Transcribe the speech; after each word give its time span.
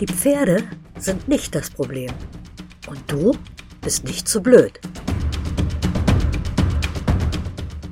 Die 0.00 0.06
Pferde 0.06 0.62
sind 0.96 1.26
nicht 1.26 1.56
das 1.56 1.70
Problem. 1.70 2.12
Und 2.86 3.00
du 3.08 3.36
bist 3.80 4.04
nicht 4.04 4.28
zu 4.28 4.40
blöd. 4.40 4.78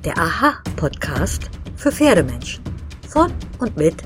Der 0.05 0.17
Aha-Podcast 0.17 1.51
für 1.75 1.91
Pferdemenschen. 1.91 2.63
Von 3.09 3.33
und 3.59 3.77
mit 3.77 3.97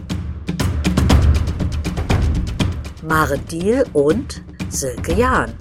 Maren 3.06 3.46
Diel 3.48 3.84
und 3.92 4.42
Silke 4.70 5.12
Jahn. 5.12 5.52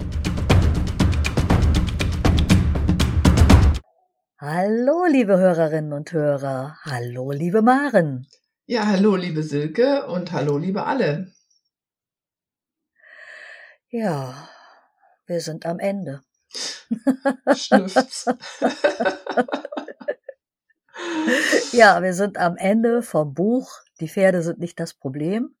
Hallo, 4.38 5.04
liebe 5.10 5.36
Hörerinnen 5.36 5.92
und 5.92 6.10
Hörer. 6.10 6.78
Hallo, 6.84 7.32
liebe 7.32 7.60
Maren. 7.60 8.26
Ja, 8.64 8.86
hallo, 8.86 9.16
liebe 9.16 9.42
Silke 9.42 10.06
und 10.06 10.32
hallo, 10.32 10.56
liebe 10.56 10.86
alle. 10.86 11.30
Ja, 13.90 14.48
wir 15.26 15.40
sind 15.40 15.66
am 15.66 15.78
Ende. 15.78 16.22
Ja, 21.72 22.02
wir 22.02 22.14
sind 22.14 22.36
am 22.36 22.56
Ende 22.56 23.02
vom 23.02 23.32
Buch. 23.32 23.70
Die 24.00 24.08
Pferde 24.08 24.42
sind 24.42 24.58
nicht 24.58 24.78
das 24.78 24.92
Problem. 24.92 25.56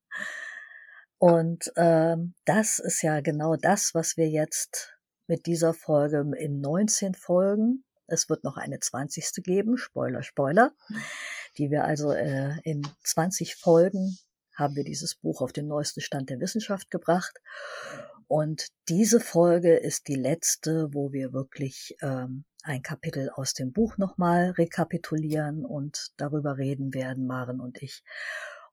Und 1.18 1.72
ähm, 1.76 2.34
das 2.44 2.78
ist 2.78 3.02
ja 3.02 3.20
genau 3.20 3.56
das, 3.56 3.94
was 3.94 4.16
wir 4.16 4.28
jetzt 4.28 4.98
mit 5.26 5.46
dieser 5.46 5.72
Folge 5.72 6.26
in 6.36 6.60
19 6.60 7.14
Folgen, 7.14 7.84
es 8.06 8.28
wird 8.28 8.44
noch 8.44 8.56
eine 8.56 8.80
20. 8.80 9.42
geben, 9.44 9.76
Spoiler, 9.76 10.22
Spoiler, 10.22 10.72
die 11.58 11.70
wir 11.70 11.84
also 11.84 12.12
äh, 12.12 12.58
in 12.64 12.82
20 13.04 13.56
Folgen 13.56 14.18
haben 14.56 14.76
wir 14.76 14.84
dieses 14.84 15.14
Buch 15.14 15.40
auf 15.40 15.52
den 15.52 15.68
neuesten 15.68 16.00
Stand 16.00 16.28
der 16.30 16.40
Wissenschaft 16.40 16.90
gebracht. 16.90 17.40
Und 18.30 18.68
diese 18.88 19.18
Folge 19.18 19.74
ist 19.76 20.06
die 20.06 20.14
letzte, 20.14 20.94
wo 20.94 21.12
wir 21.12 21.32
wirklich 21.32 21.96
ähm, 22.00 22.44
ein 22.62 22.80
Kapitel 22.80 23.28
aus 23.28 23.54
dem 23.54 23.72
Buch 23.72 23.98
nochmal 23.98 24.50
rekapitulieren 24.52 25.64
und 25.64 26.12
darüber 26.16 26.56
reden 26.56 26.94
werden, 26.94 27.26
Maren 27.26 27.60
und 27.60 27.82
ich. 27.82 28.04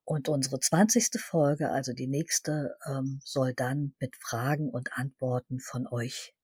Und 0.04 0.30
unsere 0.30 0.60
20. 0.60 1.20
Folge, 1.20 1.72
also 1.72 1.94
die 1.94 2.06
nächste, 2.06 2.78
ähm, 2.86 3.20
soll 3.24 3.56
dann 3.56 3.96
mit 4.00 4.16
Fragen 4.18 4.70
und 4.70 4.94
Antworten 4.94 5.60
von 5.60 5.88
euch 5.88 6.36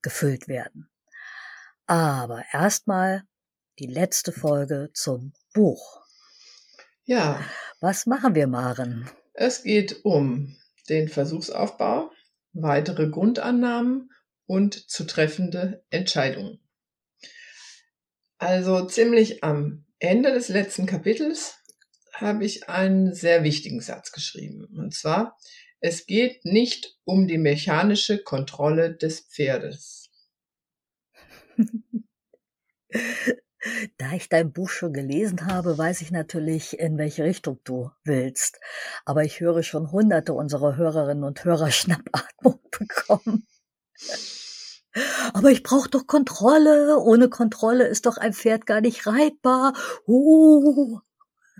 gefüllt 0.00 0.48
werden. 0.48 0.88
Aber 1.84 2.42
erstmal 2.54 3.24
die 3.80 3.86
letzte 3.86 4.32
Folge 4.32 4.88
zum 4.94 5.34
Buch. 5.52 6.00
Ja. 7.04 7.38
Was 7.80 8.06
machen 8.06 8.34
wir, 8.34 8.46
Maren? 8.46 9.10
Es 9.34 9.62
geht 9.62 10.06
um 10.06 10.56
den 10.88 11.10
Versuchsaufbau, 11.10 12.10
weitere 12.62 13.08
Grundannahmen 13.08 14.10
und 14.46 14.90
zu 14.90 15.04
treffende 15.04 15.84
Entscheidungen. 15.90 16.60
Also 18.38 18.86
ziemlich 18.86 19.42
am 19.42 19.84
Ende 19.98 20.32
des 20.32 20.48
letzten 20.48 20.86
Kapitels 20.86 21.58
habe 22.12 22.44
ich 22.44 22.68
einen 22.68 23.14
sehr 23.14 23.44
wichtigen 23.44 23.80
Satz 23.80 24.12
geschrieben. 24.12 24.66
Und 24.76 24.94
zwar, 24.94 25.38
es 25.80 26.06
geht 26.06 26.44
nicht 26.44 26.98
um 27.04 27.26
die 27.26 27.38
mechanische 27.38 28.22
Kontrolle 28.22 28.94
des 28.94 29.20
Pferdes. 29.20 30.10
Da 33.98 34.12
ich 34.12 34.28
dein 34.28 34.52
Buch 34.52 34.68
schon 34.68 34.92
gelesen 34.92 35.46
habe, 35.46 35.76
weiß 35.76 36.02
ich 36.02 36.10
natürlich, 36.10 36.78
in 36.78 36.98
welche 36.98 37.24
Richtung 37.24 37.60
du 37.64 37.90
willst. 38.04 38.60
Aber 39.04 39.24
ich 39.24 39.40
höre 39.40 39.62
schon 39.62 39.90
hunderte 39.90 40.32
unserer 40.32 40.76
Hörerinnen 40.76 41.24
und 41.24 41.44
Hörer 41.44 41.70
Schnappatmung 41.72 42.60
bekommen. 42.70 43.46
Aber 45.34 45.50
ich 45.50 45.62
brauche 45.62 45.90
doch 45.90 46.06
Kontrolle. 46.06 46.98
Ohne 46.98 47.28
Kontrolle 47.28 47.86
ist 47.86 48.06
doch 48.06 48.16
ein 48.16 48.32
Pferd 48.32 48.66
gar 48.66 48.80
nicht 48.80 49.06
reitbar. 49.06 49.74
Uh. 50.06 51.00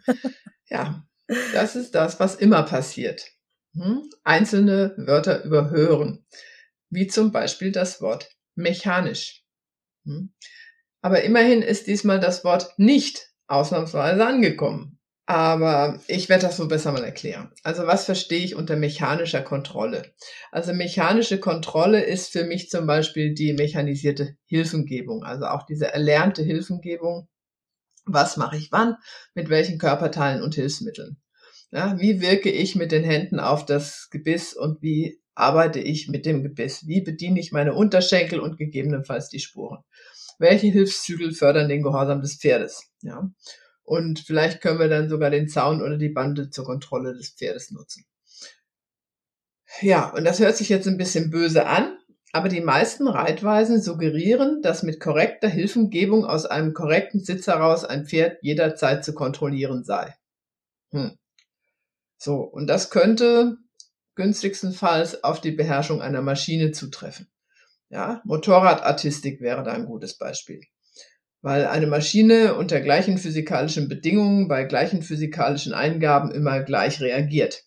Ja, 0.68 1.06
das 1.52 1.76
ist 1.76 1.94
das, 1.94 2.18
was 2.18 2.34
immer 2.34 2.64
passiert. 2.64 3.30
Hm? 3.74 4.02
Einzelne 4.24 4.94
Wörter 4.96 5.44
überhören, 5.44 6.26
wie 6.90 7.06
zum 7.06 7.30
Beispiel 7.30 7.70
das 7.70 8.00
Wort 8.00 8.36
mechanisch. 8.56 9.44
Hm? 10.04 10.34
Aber 11.06 11.22
immerhin 11.22 11.62
ist 11.62 11.86
diesmal 11.86 12.18
das 12.18 12.42
Wort 12.42 12.74
nicht 12.78 13.28
ausnahmsweise 13.46 14.26
angekommen. 14.26 14.98
Aber 15.24 16.00
ich 16.08 16.28
werde 16.28 16.46
das 16.46 16.56
so 16.56 16.66
besser 16.66 16.90
mal 16.90 17.04
erklären. 17.04 17.52
Also 17.62 17.86
was 17.86 18.06
verstehe 18.06 18.40
ich 18.40 18.56
unter 18.56 18.74
mechanischer 18.74 19.40
Kontrolle? 19.40 20.02
Also 20.50 20.72
mechanische 20.72 21.38
Kontrolle 21.38 22.02
ist 22.02 22.32
für 22.32 22.42
mich 22.42 22.70
zum 22.70 22.88
Beispiel 22.88 23.34
die 23.34 23.52
mechanisierte 23.52 24.36
Hilfengebung, 24.46 25.22
also 25.22 25.44
auch 25.46 25.62
diese 25.62 25.92
erlernte 25.92 26.42
Hilfengebung 26.42 27.28
was 28.04 28.36
mache 28.36 28.56
ich 28.56 28.72
wann, 28.72 28.96
mit 29.32 29.48
welchen 29.48 29.78
Körperteilen 29.78 30.42
und 30.42 30.56
Hilfsmitteln. 30.56 31.18
Ja, 31.70 32.00
wie 32.00 32.20
wirke 32.20 32.50
ich 32.50 32.74
mit 32.74 32.90
den 32.90 33.04
Händen 33.04 33.38
auf 33.38 33.64
das 33.64 34.08
Gebiss 34.10 34.54
und 34.54 34.82
wie 34.82 35.20
arbeite 35.36 35.78
ich 35.78 36.08
mit 36.08 36.26
dem 36.26 36.42
Gebiss? 36.42 36.88
Wie 36.88 37.00
bediene 37.00 37.38
ich 37.38 37.52
meine 37.52 37.74
Unterschenkel 37.74 38.40
und 38.40 38.58
gegebenenfalls 38.58 39.28
die 39.28 39.38
Spuren? 39.38 39.84
Welche 40.38 40.66
Hilfszügel 40.68 41.32
fördern 41.32 41.68
den 41.68 41.82
Gehorsam 41.82 42.20
des 42.20 42.36
Pferdes? 42.36 42.90
Ja. 43.00 43.30
Und 43.82 44.20
vielleicht 44.20 44.60
können 44.60 44.80
wir 44.80 44.88
dann 44.88 45.08
sogar 45.08 45.30
den 45.30 45.48
Zaun 45.48 45.80
oder 45.80 45.96
die 45.96 46.08
Bande 46.08 46.50
zur 46.50 46.64
Kontrolle 46.64 47.14
des 47.14 47.30
Pferdes 47.30 47.70
nutzen. 47.70 48.04
Ja, 49.80 50.10
und 50.10 50.24
das 50.24 50.40
hört 50.40 50.56
sich 50.56 50.68
jetzt 50.68 50.86
ein 50.86 50.96
bisschen 50.96 51.30
böse 51.30 51.66
an, 51.66 51.96
aber 52.32 52.48
die 52.48 52.60
meisten 52.60 53.08
Reitweisen 53.08 53.80
suggerieren, 53.80 54.60
dass 54.62 54.82
mit 54.82 55.00
korrekter 55.00 55.48
Hilfengebung 55.48 56.24
aus 56.24 56.46
einem 56.46 56.74
korrekten 56.74 57.20
Sitz 57.20 57.46
heraus 57.46 57.84
ein 57.84 58.06
Pferd 58.06 58.38
jederzeit 58.42 59.04
zu 59.04 59.14
kontrollieren 59.14 59.84
sei. 59.84 60.14
Hm. 60.90 61.16
So, 62.18 62.40
und 62.40 62.66
das 62.66 62.90
könnte 62.90 63.56
günstigstenfalls 64.16 65.22
auf 65.22 65.40
die 65.40 65.52
Beherrschung 65.52 66.02
einer 66.02 66.22
Maschine 66.22 66.72
zutreffen. 66.72 67.28
Ja, 67.88 68.20
Motorradartistik 68.24 69.40
wäre 69.40 69.62
da 69.62 69.72
ein 69.72 69.86
gutes 69.86 70.18
Beispiel. 70.18 70.60
Weil 71.42 71.66
eine 71.66 71.86
Maschine 71.86 72.54
unter 72.56 72.80
gleichen 72.80 73.18
physikalischen 73.18 73.88
Bedingungen 73.88 74.48
bei 74.48 74.64
gleichen 74.64 75.02
physikalischen 75.02 75.72
Eingaben 75.72 76.32
immer 76.32 76.62
gleich 76.62 77.00
reagiert. 77.00 77.64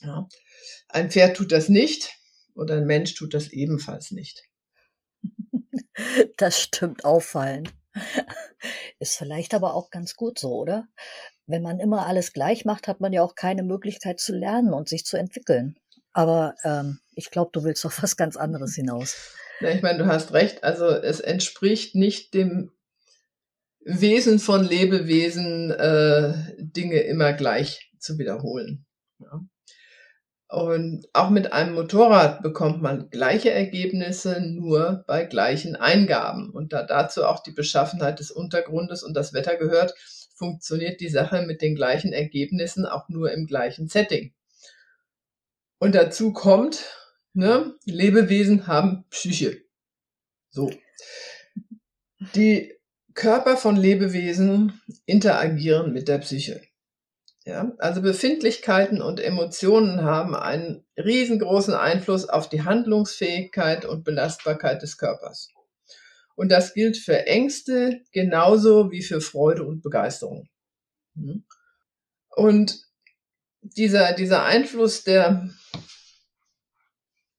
Ja. 0.00 0.28
Ein 0.88 1.10
Pferd 1.10 1.36
tut 1.36 1.52
das 1.52 1.68
nicht, 1.68 2.14
und 2.54 2.70
ein 2.70 2.86
Mensch 2.86 3.14
tut 3.14 3.34
das 3.34 3.48
ebenfalls 3.48 4.10
nicht. 4.10 4.44
Das 6.36 6.60
stimmt 6.60 7.04
auffallend. 7.04 7.72
Ist 8.98 9.16
vielleicht 9.16 9.54
aber 9.54 9.74
auch 9.74 9.90
ganz 9.90 10.16
gut 10.16 10.40
so, 10.40 10.52
oder? 10.52 10.88
Wenn 11.46 11.62
man 11.62 11.78
immer 11.78 12.06
alles 12.06 12.32
gleich 12.32 12.64
macht, 12.64 12.88
hat 12.88 13.00
man 13.00 13.12
ja 13.12 13.22
auch 13.22 13.36
keine 13.36 13.62
Möglichkeit 13.62 14.18
zu 14.18 14.34
lernen 14.34 14.72
und 14.72 14.88
sich 14.88 15.04
zu 15.04 15.16
entwickeln. 15.16 15.78
Aber 16.12 16.56
ähm, 16.64 16.98
ich 17.16 17.30
glaube, 17.30 17.50
du 17.52 17.64
willst 17.64 17.84
auf 17.86 18.02
was 18.02 18.16
ganz 18.16 18.36
anderes 18.36 18.74
hinaus. 18.74 19.34
Ja, 19.60 19.70
ich 19.70 19.82
meine, 19.82 19.98
du 19.98 20.06
hast 20.06 20.32
recht. 20.32 20.64
Also 20.64 20.86
es 20.88 21.20
entspricht 21.20 21.94
nicht 21.94 22.34
dem 22.34 22.72
Wesen 23.84 24.38
von 24.38 24.64
Lebewesen, 24.64 25.70
äh, 25.70 26.34
Dinge 26.58 27.00
immer 27.00 27.32
gleich 27.32 27.92
zu 27.98 28.18
wiederholen. 28.18 28.86
Ja. 29.18 29.40
Und 30.48 31.08
auch 31.12 31.30
mit 31.30 31.52
einem 31.52 31.74
Motorrad 31.74 32.42
bekommt 32.42 32.80
man 32.80 33.10
gleiche 33.10 33.50
Ergebnisse 33.50 34.40
nur 34.40 35.04
bei 35.06 35.24
gleichen 35.24 35.74
Eingaben. 35.74 36.50
Und 36.50 36.72
da 36.72 36.84
dazu 36.84 37.24
auch 37.24 37.42
die 37.42 37.52
Beschaffenheit 37.52 38.20
des 38.20 38.30
Untergrundes 38.30 39.02
und 39.02 39.14
das 39.14 39.32
Wetter 39.32 39.56
gehört, 39.56 39.94
funktioniert 40.36 41.00
die 41.00 41.08
Sache 41.08 41.42
mit 41.42 41.62
den 41.62 41.74
gleichen 41.74 42.12
Ergebnissen 42.12 42.86
auch 42.86 43.08
nur 43.08 43.32
im 43.32 43.46
gleichen 43.46 43.88
Setting. 43.88 44.32
Und 45.78 45.94
dazu 45.94 46.32
kommt, 46.32 46.84
ne, 47.34 47.74
Lebewesen 47.84 48.66
haben 48.66 49.04
Psyche. 49.10 49.62
So. 50.50 50.70
Die 52.34 52.72
Körper 53.12 53.56
von 53.56 53.76
Lebewesen 53.76 54.80
interagieren 55.06 55.92
mit 55.92 56.08
der 56.08 56.18
Psyche. 56.18 56.62
Ja, 57.44 57.72
also 57.76 58.00
Befindlichkeiten 58.00 59.02
und 59.02 59.20
Emotionen 59.20 60.02
haben 60.02 60.34
einen 60.34 60.86
riesengroßen 60.96 61.74
Einfluss 61.74 62.26
auf 62.26 62.48
die 62.48 62.62
Handlungsfähigkeit 62.62 63.84
und 63.84 64.02
Belastbarkeit 64.02 64.80
des 64.80 64.96
Körpers. 64.96 65.50
Und 66.36 66.50
das 66.50 66.72
gilt 66.72 66.96
für 66.96 67.26
Ängste 67.26 68.00
genauso 68.12 68.90
wie 68.90 69.02
für 69.02 69.20
Freude 69.20 69.64
und 69.64 69.82
Begeisterung. 69.82 70.48
Hm? 71.16 71.44
Und 72.30 72.80
dieser, 73.60 74.14
dieser 74.14 74.44
Einfluss 74.44 75.04
der 75.04 75.50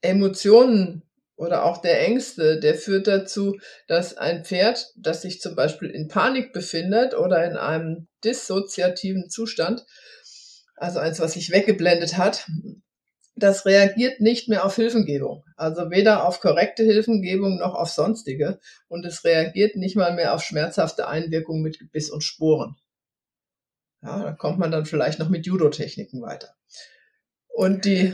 Emotionen 0.08 1.04
oder 1.36 1.66
auch 1.66 1.80
der 1.82 2.02
Ängste, 2.06 2.60
der 2.60 2.76
führt 2.76 3.08
dazu, 3.08 3.58
dass 3.88 4.16
ein 4.18 4.46
Pferd, 4.46 4.94
das 4.96 5.22
sich 5.22 5.42
zum 5.42 5.56
Beispiel 5.56 5.90
in 5.90 6.08
Panik 6.08 6.54
befindet 6.54 7.14
oder 7.14 7.44
in 7.46 7.58
einem 7.58 8.08
dissoziativen 8.24 9.30
Zustand, 9.30 9.86
also 10.76 11.00
eins, 11.00 11.20
was 11.20 11.34
sich 11.34 11.52
weggeblendet 11.52 12.18
hat, 12.18 12.48
das 13.36 13.66
reagiert 13.66 14.22
nicht 14.22 14.48
mehr 14.48 14.66
auf 14.66 14.76
Hilfengebung. 14.76 15.44
Also 15.58 15.90
weder 15.90 16.26
auf 16.26 16.40
korrekte 16.40 16.84
Hilfengebung 16.84 17.58
noch 17.58 17.74
auf 17.74 17.90
sonstige. 17.90 18.60
Und 18.88 19.06
es 19.06 19.26
reagiert 19.26 19.76
nicht 19.76 19.98
mal 19.98 20.14
mehr 20.14 20.34
auf 20.34 20.42
schmerzhafte 20.42 21.08
Einwirkungen 21.08 21.62
mit 21.62 21.80
Gebiss 21.80 22.10
und 22.10 22.24
Sporen. 22.24 22.78
Ja, 24.02 24.24
da 24.24 24.32
kommt 24.32 24.58
man 24.58 24.72
dann 24.72 24.86
vielleicht 24.86 25.20
noch 25.20 25.30
mit 25.30 25.46
Judo-Techniken 25.46 26.22
weiter. 26.22 26.56
Und 27.56 27.86
die, 27.86 28.14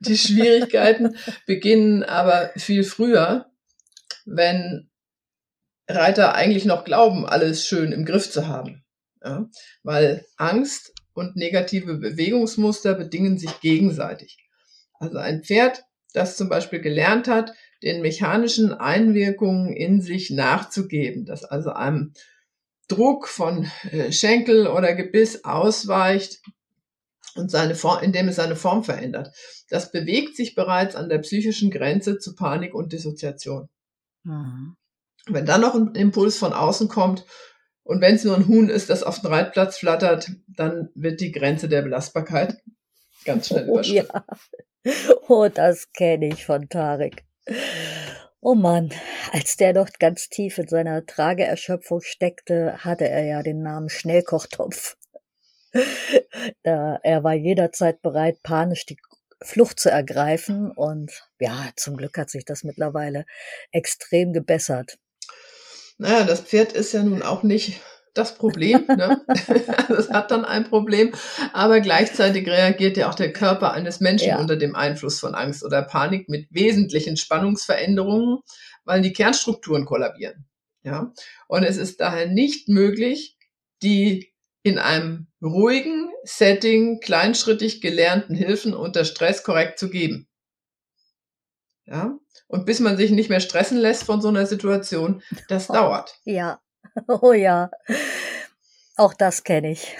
die 0.00 0.18
Schwierigkeiten 0.18 1.16
beginnen 1.46 2.02
aber 2.02 2.50
viel 2.56 2.84
früher, 2.84 3.50
wenn 4.26 4.90
Reiter 5.88 6.34
eigentlich 6.34 6.66
noch 6.66 6.84
glauben, 6.84 7.24
alles 7.24 7.66
schön 7.66 7.90
im 7.92 8.04
Griff 8.04 8.30
zu 8.30 8.48
haben. 8.48 8.84
Ja, 9.24 9.48
weil 9.82 10.26
Angst 10.36 10.92
und 11.14 11.36
negative 11.36 11.96
Bewegungsmuster 11.96 12.92
bedingen 12.92 13.38
sich 13.38 13.60
gegenseitig. 13.60 14.36
Also 14.98 15.16
ein 15.16 15.42
Pferd, 15.42 15.84
das 16.12 16.36
zum 16.36 16.50
Beispiel 16.50 16.80
gelernt 16.80 17.28
hat, 17.28 17.54
den 17.82 18.02
mechanischen 18.02 18.74
Einwirkungen 18.74 19.72
in 19.72 20.02
sich 20.02 20.30
nachzugeben, 20.30 21.24
das 21.24 21.44
also 21.44 21.70
einem 21.70 22.12
Druck 22.88 23.26
von 23.26 23.70
äh, 23.90 24.12
Schenkel 24.12 24.66
oder 24.66 24.94
Gebiss 24.94 25.44
ausweicht 25.44 26.42
und 27.38 27.50
seine 27.50 27.74
Form, 27.74 28.02
indem 28.02 28.28
es 28.28 28.36
seine 28.36 28.56
Form 28.56 28.84
verändert. 28.84 29.34
Das 29.68 29.90
bewegt 29.90 30.36
sich 30.36 30.54
bereits 30.54 30.96
an 30.96 31.08
der 31.08 31.18
psychischen 31.18 31.70
Grenze 31.70 32.18
zu 32.18 32.34
Panik 32.34 32.74
und 32.74 32.92
Dissoziation. 32.92 33.68
Mhm. 34.24 34.76
Wenn 35.26 35.46
dann 35.46 35.60
noch 35.60 35.74
ein 35.74 35.94
Impuls 35.94 36.36
von 36.36 36.52
außen 36.52 36.88
kommt 36.88 37.24
und 37.82 38.00
wenn 38.00 38.14
es 38.14 38.24
nur 38.24 38.36
ein 38.36 38.48
Huhn 38.48 38.68
ist, 38.68 38.90
das 38.90 39.02
auf 39.02 39.20
den 39.20 39.32
Reitplatz 39.32 39.78
flattert, 39.78 40.30
dann 40.46 40.90
wird 40.94 41.20
die 41.20 41.32
Grenze 41.32 41.68
der 41.68 41.82
Belastbarkeit 41.82 42.56
ganz 43.24 43.48
schnell 43.48 43.68
überschritten. 43.68 44.08
Oh, 44.12 44.20
ja. 44.84 45.12
oh 45.28 45.48
das 45.52 45.92
kenne 45.92 46.28
ich 46.28 46.46
von 46.46 46.68
Tarek. 46.68 47.24
Oh 48.40 48.54
Mann, 48.54 48.90
als 49.32 49.56
der 49.56 49.72
dort 49.72 49.98
ganz 49.98 50.28
tief 50.28 50.58
in 50.58 50.68
seiner 50.68 51.04
Trageerschöpfung 51.04 52.00
steckte, 52.00 52.84
hatte 52.84 53.08
er 53.08 53.24
ja 53.24 53.42
den 53.42 53.62
Namen 53.62 53.88
Schnellkochtopf. 53.88 54.96
er 56.62 57.24
war 57.24 57.34
jederzeit 57.34 58.02
bereit, 58.02 58.42
panisch 58.42 58.86
die 58.86 58.96
Flucht 59.42 59.78
zu 59.78 59.90
ergreifen 59.90 60.70
und 60.70 61.12
ja, 61.38 61.70
zum 61.76 61.96
Glück 61.96 62.16
hat 62.18 62.30
sich 62.30 62.44
das 62.44 62.64
mittlerweile 62.64 63.26
extrem 63.70 64.32
gebessert. 64.32 64.98
Naja, 65.98 66.24
das 66.24 66.40
Pferd 66.40 66.72
ist 66.72 66.92
ja 66.92 67.02
nun 67.02 67.22
auch 67.22 67.42
nicht 67.42 67.80
das 68.16 68.34
Problem. 68.34 68.84
Ne? 68.88 69.20
es 69.96 70.10
hat 70.10 70.30
dann 70.30 70.44
ein 70.44 70.64
Problem, 70.64 71.12
aber 71.52 71.80
gleichzeitig 71.80 72.48
reagiert 72.48 72.96
ja 72.96 73.10
auch 73.10 73.14
der 73.14 73.32
Körper 73.32 73.72
eines 73.72 74.00
Menschen 74.00 74.28
ja. 74.28 74.38
unter 74.38 74.56
dem 74.56 74.74
Einfluss 74.74 75.20
von 75.20 75.34
Angst 75.34 75.64
oder 75.64 75.82
Panik 75.82 76.28
mit 76.28 76.46
wesentlichen 76.50 77.16
Spannungsveränderungen, 77.16 78.38
weil 78.84 79.02
die 79.02 79.12
Kernstrukturen 79.12 79.84
kollabieren. 79.84 80.46
Ja? 80.82 81.12
Und 81.48 81.62
es 81.64 81.76
ist 81.76 82.00
daher 82.00 82.26
nicht 82.26 82.68
möglich, 82.68 83.36
die 83.82 84.32
in 84.66 84.78
einem 84.78 85.28
ruhigen 85.42 86.10
Setting 86.24 87.00
kleinschrittig 87.00 87.80
gelernten 87.80 88.34
Hilfen 88.34 88.74
unter 88.74 89.04
Stress 89.04 89.42
korrekt 89.42 89.78
zu 89.78 89.88
geben. 89.88 90.28
Ja? 91.86 92.18
Und 92.48 92.66
bis 92.66 92.80
man 92.80 92.96
sich 92.96 93.10
nicht 93.10 93.30
mehr 93.30 93.40
stressen 93.40 93.78
lässt 93.78 94.04
von 94.04 94.20
so 94.20 94.28
einer 94.28 94.46
Situation, 94.46 95.22
das 95.48 95.70
oh, 95.70 95.74
dauert. 95.74 96.18
Ja, 96.24 96.60
Oh 97.08 97.32
ja, 97.32 97.70
auch 98.96 99.14
das 99.14 99.44
kenne 99.44 99.72
ich. 99.72 99.96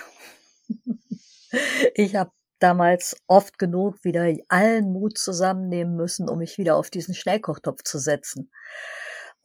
Ich 1.94 2.16
habe 2.16 2.30
damals 2.58 3.16
oft 3.26 3.58
genug 3.58 4.02
wieder 4.04 4.32
allen 4.48 4.92
Mut 4.92 5.18
zusammennehmen 5.18 5.96
müssen, 5.96 6.28
um 6.28 6.38
mich 6.38 6.58
wieder 6.58 6.76
auf 6.76 6.90
diesen 6.90 7.14
Schnellkochtopf 7.14 7.82
zu 7.82 7.98
setzen. 7.98 8.50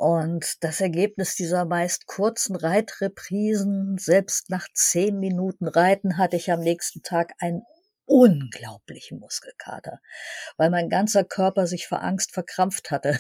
Und 0.02 0.64
das 0.64 0.82
Ergebnis 0.82 1.36
dieser 1.36 1.64
meist 1.64 2.08
kurzen 2.08 2.56
Reitreprisen, 2.56 4.00
selbst 4.00 4.50
nach 4.50 4.66
zehn 4.74 5.20
Minuten 5.20 5.68
Reiten, 5.68 6.18
hatte 6.18 6.38
ich 6.38 6.52
am 6.52 6.62
nächsten 6.62 7.04
Tag 7.04 7.34
einen 7.38 7.62
unglaublichen 8.06 9.20
Muskelkater, 9.20 10.00
weil 10.58 10.72
mein 10.72 10.90
ganzer 10.90 11.24
Körper 11.24 11.68
sich 11.68 11.86
vor 11.86 12.02
Angst 12.02 12.34
verkrampft 12.34 12.90
hatte. 12.90 13.20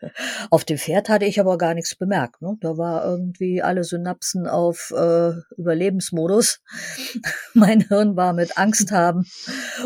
Auf 0.50 0.64
dem 0.64 0.78
Pferd 0.78 1.10
hatte 1.10 1.26
ich 1.26 1.38
aber 1.38 1.58
gar 1.58 1.74
nichts 1.74 1.94
bemerkt. 1.94 2.40
Ne? 2.40 2.56
Da 2.62 2.78
war 2.78 3.04
irgendwie 3.04 3.60
alle 3.60 3.84
Synapsen 3.84 4.46
auf 4.46 4.94
äh, 4.96 5.32
Überlebensmodus. 5.58 6.62
mein 7.52 7.82
Hirn 7.82 8.16
war 8.16 8.32
mit 8.32 8.56
Angst 8.56 8.90
haben 8.90 9.26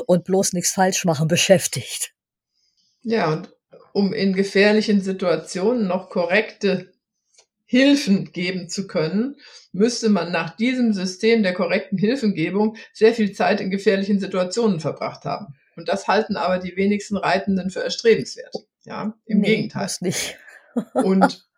und 0.06 0.23
bloß 0.23 0.53
nichts 0.53 0.71
falsch 0.71 1.05
machen 1.05 1.26
beschäftigt. 1.26 2.15
Ja, 3.03 3.33
und 3.33 3.53
um 3.92 4.12
in 4.12 4.32
gefährlichen 4.32 5.00
Situationen 5.00 5.87
noch 5.87 6.10
korrekte 6.10 6.92
Hilfen 7.64 8.32
geben 8.32 8.69
zu 8.69 8.87
können, 8.87 9.37
müsste 9.72 10.08
man 10.08 10.32
nach 10.32 10.56
diesem 10.56 10.92
System 10.92 11.42
der 11.42 11.54
korrekten 11.54 11.98
Hilfengebung 11.98 12.76
sehr 12.92 13.14
viel 13.14 13.32
Zeit 13.32 13.60
in 13.60 13.70
gefährlichen 13.70 14.19
Situationen 14.19 14.81
verbracht 14.81 15.25
haben. 15.25 15.54
Und 15.76 15.88
das 15.88 16.08
halten 16.08 16.37
aber 16.37 16.58
die 16.58 16.76
wenigsten 16.76 17.16
Reitenden 17.16 17.70
für 17.70 17.82
erstrebenswert. 17.82 18.54
Ja, 18.82 19.14
im 19.26 19.40
nee, 19.40 19.56
Gegenteil. 19.56 19.88
Nicht. 20.00 20.37
und 20.94 21.48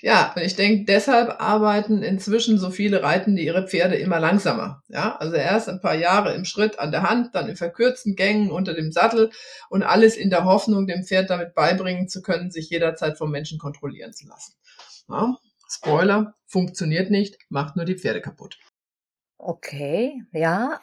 ja, 0.00 0.34
ich 0.40 0.56
denke, 0.56 0.86
deshalb 0.86 1.40
arbeiten 1.42 2.02
inzwischen 2.02 2.58
so 2.58 2.70
viele 2.70 3.02
Reitende 3.02 3.42
ihre 3.42 3.66
Pferde 3.66 3.96
immer 3.96 4.18
langsamer. 4.18 4.82
Ja, 4.88 5.16
also 5.16 5.36
erst 5.36 5.68
ein 5.68 5.80
paar 5.80 5.94
Jahre 5.94 6.34
im 6.34 6.46
Schritt 6.46 6.78
an 6.78 6.90
der 6.90 7.02
Hand, 7.02 7.34
dann 7.34 7.48
in 7.48 7.56
verkürzten 7.56 8.16
Gängen 8.16 8.50
unter 8.50 8.72
dem 8.72 8.92
Sattel 8.92 9.30
und 9.68 9.82
alles 9.82 10.16
in 10.16 10.30
der 10.30 10.44
Hoffnung, 10.44 10.86
dem 10.86 11.04
Pferd 11.04 11.28
damit 11.28 11.54
beibringen 11.54 12.08
zu 12.08 12.22
können, 12.22 12.50
sich 12.50 12.70
jederzeit 12.70 13.18
vom 13.18 13.30
Menschen 13.30 13.58
kontrollieren 13.58 14.14
zu 14.14 14.26
lassen. 14.26 14.54
Ja, 15.08 15.36
Spoiler, 15.70 16.34
funktioniert 16.46 17.10
nicht, 17.10 17.36
macht 17.50 17.76
nur 17.76 17.84
die 17.84 17.98
Pferde 17.98 18.22
kaputt. 18.22 18.58
Okay, 19.36 20.22
ja. 20.32 20.80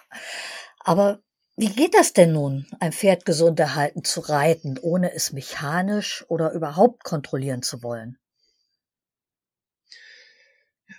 Aber 0.79 1.19
wie 1.57 1.69
geht 1.69 1.95
das 1.95 2.13
denn 2.13 2.33
nun, 2.33 2.67
ein 2.79 2.91
Pferd 2.91 3.25
gesund 3.25 3.59
erhalten 3.59 4.03
zu 4.03 4.19
reiten, 4.19 4.77
ohne 4.79 5.13
es 5.13 5.33
mechanisch 5.33 6.23
oder 6.27 6.51
überhaupt 6.51 7.03
kontrollieren 7.03 7.63
zu 7.63 7.81
wollen? 7.81 8.19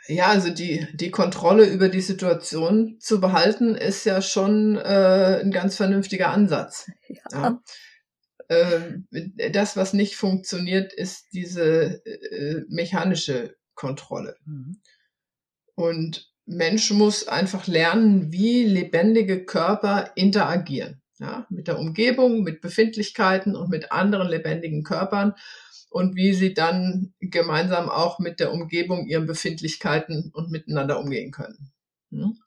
Ja, 0.09 0.29
also 0.29 0.51
die, 0.51 0.87
die 0.93 1.11
Kontrolle 1.11 1.67
über 1.67 1.89
die 1.89 2.01
Situation 2.01 2.97
zu 3.01 3.21
behalten, 3.21 3.75
ist 3.75 4.05
ja 4.05 4.23
schon 4.23 4.77
äh, 4.77 5.41
ein 5.43 5.51
ganz 5.51 5.77
vernünftiger 5.77 6.31
Ansatz. 6.31 6.91
Ja. 7.09 7.23
ja. 7.33 7.63
Äh, 8.49 9.51
das, 9.51 9.77
was 9.77 9.93
nicht 9.93 10.17
funktioniert, 10.17 10.93
ist 10.93 11.33
diese 11.33 12.05
äh, 12.07 12.63
mechanische 12.69 13.57
Kontrolle. 13.75 14.37
Mhm. 14.45 14.81
Und 15.75 16.33
Mensch 16.47 16.91
muss 16.93 17.27
einfach 17.27 17.67
lernen, 17.67 18.33
wie 18.33 18.65
lebendige 18.65 19.45
Körper 19.45 20.13
interagieren. 20.15 21.03
Ja, 21.19 21.47
mit 21.49 21.67
der 21.67 21.79
Umgebung, 21.79 22.43
mit 22.43 22.61
Befindlichkeiten 22.61 23.57
und 23.57 23.71
mit 23.71 23.91
anderen 23.91 24.29
lebendigen 24.29 24.83
Körpern 24.83 25.35
und 25.97 26.15
wie 26.15 26.35
sie 26.35 26.53
dann 26.53 27.15
gemeinsam 27.21 27.89
auch 27.89 28.19
mit 28.19 28.39
der 28.39 28.53
Umgebung, 28.53 29.07
ihren 29.07 29.25
Befindlichkeiten 29.25 30.31
und 30.35 30.51
miteinander 30.51 31.01
umgehen 31.01 31.33
können. 31.33 31.73
Hm? 32.11 32.39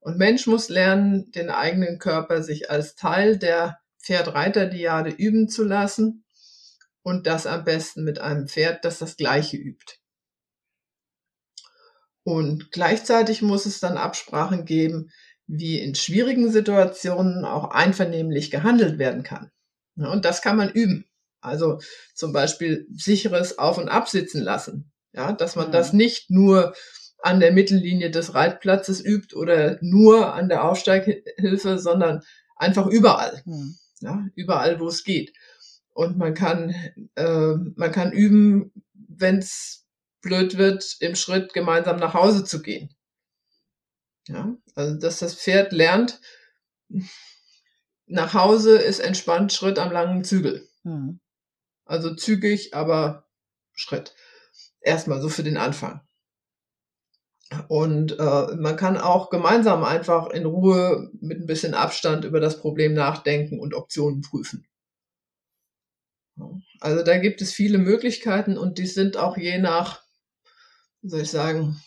Und 0.00 0.16
Mensch 0.16 0.46
muss 0.46 0.70
lernen, 0.70 1.30
den 1.32 1.50
eigenen 1.50 1.98
Körper 1.98 2.42
sich 2.42 2.70
als 2.70 2.96
Teil 2.96 3.36
der 3.36 3.78
Pferd-Reiter-Diade 4.02 5.10
üben 5.10 5.50
zu 5.50 5.64
lassen 5.64 6.24
und 7.02 7.26
das 7.26 7.46
am 7.46 7.64
besten 7.64 8.04
mit 8.04 8.20
einem 8.20 8.48
Pferd, 8.48 8.86
das 8.86 9.00
das 9.00 9.18
Gleiche 9.18 9.58
übt. 9.58 9.98
Und 12.22 12.72
gleichzeitig 12.72 13.42
muss 13.42 13.66
es 13.66 13.80
dann 13.80 13.98
Absprachen 13.98 14.64
geben, 14.64 15.10
wie 15.46 15.78
in 15.78 15.94
schwierigen 15.94 16.50
Situationen 16.50 17.44
auch 17.44 17.70
einvernehmlich 17.70 18.50
gehandelt 18.50 18.98
werden 18.98 19.24
kann. 19.24 19.50
Und 19.94 20.24
das 20.24 20.40
kann 20.40 20.56
man 20.56 20.70
üben. 20.70 21.04
Also 21.44 21.80
zum 22.14 22.32
Beispiel 22.32 22.86
sicheres 22.94 23.58
Auf- 23.58 23.78
und 23.78 23.88
Absitzen 23.88 24.42
lassen. 24.42 24.92
Ja, 25.12 25.32
dass 25.32 25.54
man 25.54 25.70
das 25.70 25.92
mhm. 25.92 25.98
nicht 25.98 26.30
nur 26.30 26.74
an 27.22 27.40
der 27.40 27.52
Mittellinie 27.52 28.10
des 28.10 28.34
Reitplatzes 28.34 29.02
übt 29.04 29.34
oder 29.34 29.78
nur 29.80 30.34
an 30.34 30.48
der 30.48 30.64
Aufsteighilfe, 30.64 31.78
sondern 31.78 32.22
einfach 32.56 32.86
überall. 32.86 33.42
Mhm. 33.44 33.76
Ja, 34.00 34.26
überall, 34.34 34.80
wo 34.80 34.88
es 34.88 35.04
geht. 35.04 35.32
Und 35.92 36.18
man 36.18 36.34
kann, 36.34 36.74
äh, 37.14 37.54
man 37.76 37.92
kann 37.92 38.12
üben, 38.12 38.72
wenn 38.92 39.38
es 39.38 39.86
blöd 40.20 40.58
wird, 40.58 40.96
im 41.00 41.14
Schritt 41.14 41.54
gemeinsam 41.54 41.96
nach 41.96 42.14
Hause 42.14 42.44
zu 42.44 42.60
gehen. 42.60 42.90
Ja, 44.26 44.56
also 44.74 44.98
dass 44.98 45.18
das 45.18 45.34
Pferd 45.34 45.72
lernt, 45.72 46.20
nach 48.06 48.34
Hause 48.34 48.78
ist 48.78 49.00
entspannt 49.00 49.52
Schritt 49.52 49.78
am 49.78 49.92
langen 49.92 50.24
Zügel. 50.24 50.68
Mhm. 50.82 51.20
Also 51.84 52.14
zügig, 52.14 52.74
aber 52.74 53.26
Schritt. 53.72 54.14
Erstmal 54.80 55.20
so 55.20 55.28
für 55.28 55.42
den 55.42 55.56
Anfang. 55.56 56.00
Und 57.68 58.18
äh, 58.18 58.56
man 58.56 58.76
kann 58.76 58.96
auch 58.96 59.30
gemeinsam 59.30 59.84
einfach 59.84 60.30
in 60.30 60.46
Ruhe 60.46 61.10
mit 61.20 61.40
ein 61.40 61.46
bisschen 61.46 61.74
Abstand 61.74 62.24
über 62.24 62.40
das 62.40 62.60
Problem 62.60 62.94
nachdenken 62.94 63.60
und 63.60 63.74
Optionen 63.74 64.22
prüfen. 64.22 64.66
Also 66.80 67.04
da 67.04 67.18
gibt 67.18 67.40
es 67.42 67.52
viele 67.52 67.78
Möglichkeiten 67.78 68.58
und 68.58 68.78
die 68.78 68.86
sind 68.86 69.16
auch 69.16 69.36
je 69.36 69.58
nach, 69.58 70.02
wie 71.00 71.08
soll 71.08 71.20
ich 71.20 71.30
sagen, 71.30 71.80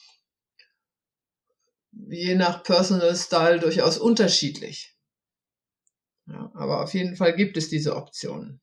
je 1.92 2.36
nach 2.36 2.64
Personal 2.64 3.16
Style 3.16 3.60
durchaus 3.60 3.98
unterschiedlich. 3.98 4.96
Ja, 6.28 6.52
aber 6.56 6.84
auf 6.84 6.94
jeden 6.94 7.16
Fall 7.16 7.36
gibt 7.36 7.58
es 7.58 7.70
diese 7.70 7.96
Optionen. 7.96 8.62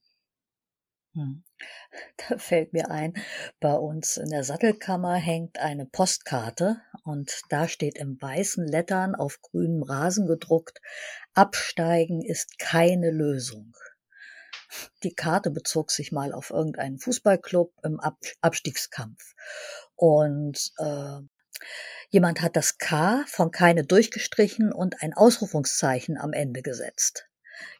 Hm. 1.15 1.45
Da 2.29 2.39
fällt 2.39 2.73
mir 2.73 2.91
ein, 2.91 3.15
bei 3.61 3.75
uns 3.75 4.17
in 4.17 4.29
der 4.29 4.45
Sattelkammer 4.45 5.15
hängt 5.15 5.59
eine 5.59 5.87
Postkarte 5.87 6.81
und 7.05 7.43
da 7.51 7.69
steht 7.69 7.99
in 7.99 8.21
weißen 8.21 8.67
Lettern 8.67 9.15
auf 9.15 9.41
grünem 9.41 9.83
Rasen 9.83 10.27
gedruckt, 10.27 10.81
Absteigen 11.35 12.23
ist 12.23 12.59
keine 12.59 13.11
Lösung. 13.11 13.77
Die 15.05 15.15
Karte 15.15 15.51
bezog 15.51 15.93
sich 15.93 16.11
mal 16.11 16.33
auf 16.33 16.51
irgendeinen 16.51 16.99
Fußballclub 16.99 17.73
im 17.85 18.01
Ab 18.01 18.19
Abstiegskampf. 18.41 19.35
Und 19.95 20.73
äh, 20.79 21.21
jemand 22.11 22.41
hat 22.41 22.57
das 22.57 22.79
K 22.79 23.25
von 23.29 23.53
keine 23.53 23.85
durchgestrichen 23.85 24.73
und 24.73 25.01
ein 25.03 25.15
Ausrufungszeichen 25.15 26.19
am 26.19 26.33
Ende 26.33 26.63
gesetzt. 26.63 27.29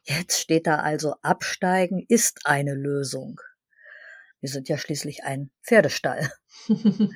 Jetzt 0.03 0.39
steht 0.39 0.67
da 0.67 0.77
also 0.77 1.15
Absteigen 1.21 2.05
ist 2.07 2.41
eine 2.45 2.73
Lösung. 2.73 3.39
Wir 4.41 4.49
sind 4.49 4.69
ja 4.69 4.77
schließlich 4.77 5.23
ein 5.23 5.49
Pferdestall. 5.63 6.31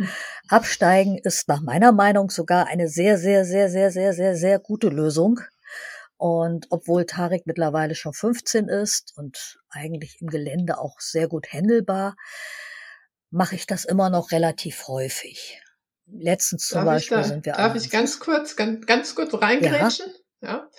Absteigen 0.48 1.18
ist 1.18 1.48
nach 1.48 1.62
meiner 1.62 1.92
Meinung 1.92 2.30
sogar 2.30 2.68
eine 2.68 2.88
sehr, 2.88 3.18
sehr, 3.18 3.46
sehr, 3.46 3.70
sehr, 3.70 3.92
sehr, 3.92 4.14
sehr, 4.14 4.36
sehr 4.36 4.60
gute 4.60 4.90
Lösung. 4.90 5.40
Und 6.18 6.68
obwohl 6.70 7.06
Tarek 7.06 7.46
mittlerweile 7.46 7.96
schon 7.96 8.14
15 8.14 8.68
ist 8.68 9.14
und 9.16 9.60
eigentlich 9.70 10.18
im 10.22 10.28
Gelände 10.28 10.80
auch 10.80 11.00
sehr 11.00 11.28
gut 11.28 11.54
händelbar, 11.54 12.16
mache 13.30 13.56
ich 13.56 13.68
das 13.68 13.86
immer 13.86 14.10
noch 14.10 14.32
relativ 14.32 14.88
häufig. 14.88 15.62
Letztens 16.08 16.68
zum 16.68 16.80
darf 16.80 16.86
Beispiel 16.86 17.18
da, 17.18 17.24
sind 17.24 17.46
wir. 17.46 17.54
Darf 17.54 17.76
ich 17.76 17.90
ganz 17.90 18.20
kurz, 18.20 18.56
ganz, 18.56 18.86
ganz 18.86 19.16
kurz 19.16 19.34
reingrätschen? 19.34 20.08
Ja, 20.42 20.50
ja? 20.50 20.70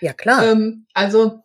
Ja 0.00 0.12
klar. 0.12 0.46
Ähm, 0.46 0.86
also 0.94 1.42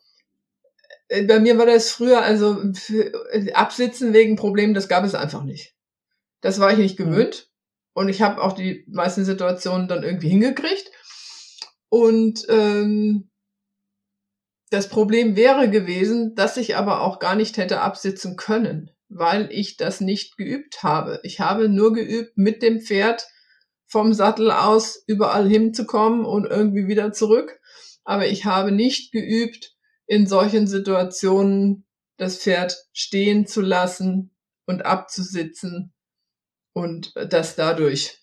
äh, 1.08 1.24
bei 1.24 1.40
mir 1.40 1.58
war 1.58 1.66
das 1.66 1.92
früher, 1.92 2.22
also 2.22 2.62
äh, 2.90 3.54
Absitzen 3.54 4.14
wegen 4.14 4.36
Problemen, 4.36 4.74
das 4.74 4.88
gab 4.88 5.04
es 5.04 5.16
einfach 5.16 5.44
nicht. 5.44 5.76
Das 6.42 6.60
war 6.60 6.72
ich 6.72 6.78
nicht 6.78 7.00
mhm. 7.00 7.06
gewöhnt. 7.06 7.50
Und 7.94 8.10
ich 8.10 8.22
habe 8.22 8.42
auch 8.42 8.54
die 8.54 8.86
meisten 8.88 9.24
Situationen 9.24 9.88
dann 9.88 10.04
irgendwie 10.04 10.30
hingekriegt. 10.30 10.92
Und 11.90 12.46
ähm, 12.50 13.30
das 14.70 14.90
Problem 14.90 15.36
wäre 15.36 15.70
gewesen, 15.70 16.36
dass 16.36 16.58
ich 16.58 16.76
aber 16.76 17.02
auch 17.02 17.20
gar 17.20 17.36
nicht 17.36 17.58
hätte 17.58 17.80
absitzen 17.80 18.36
können, 18.36 18.92
weil 19.08 19.48
ich 19.52 19.78
das 19.78 20.02
nicht 20.02 20.36
geübt 20.36 20.84
habe. 20.84 21.22
Ich 21.24 21.40
habe 21.40 21.70
nur 21.70 21.94
geübt, 21.94 22.38
mit 22.38 22.62
dem 22.62 22.82
Pferd 22.82 23.28
vom 23.88 24.14
Sattel 24.14 24.52
aus 24.52 25.04
überall 25.08 25.48
hinzukommen 25.48 26.26
und 26.26 26.46
irgendwie 26.46 26.88
wieder 26.88 27.14
zurück. 27.14 27.60
Aber 28.06 28.28
ich 28.28 28.46
habe 28.46 28.72
nicht 28.72 29.12
geübt, 29.12 29.76
in 30.08 30.28
solchen 30.28 30.68
Situationen 30.68 31.86
das 32.18 32.38
Pferd 32.38 32.78
stehen 32.94 33.46
zu 33.46 33.62
lassen 33.62 34.34
und 34.66 34.86
abzusitzen 34.86 35.94
und 36.74 37.14
das 37.16 37.56
dadurch 37.56 38.22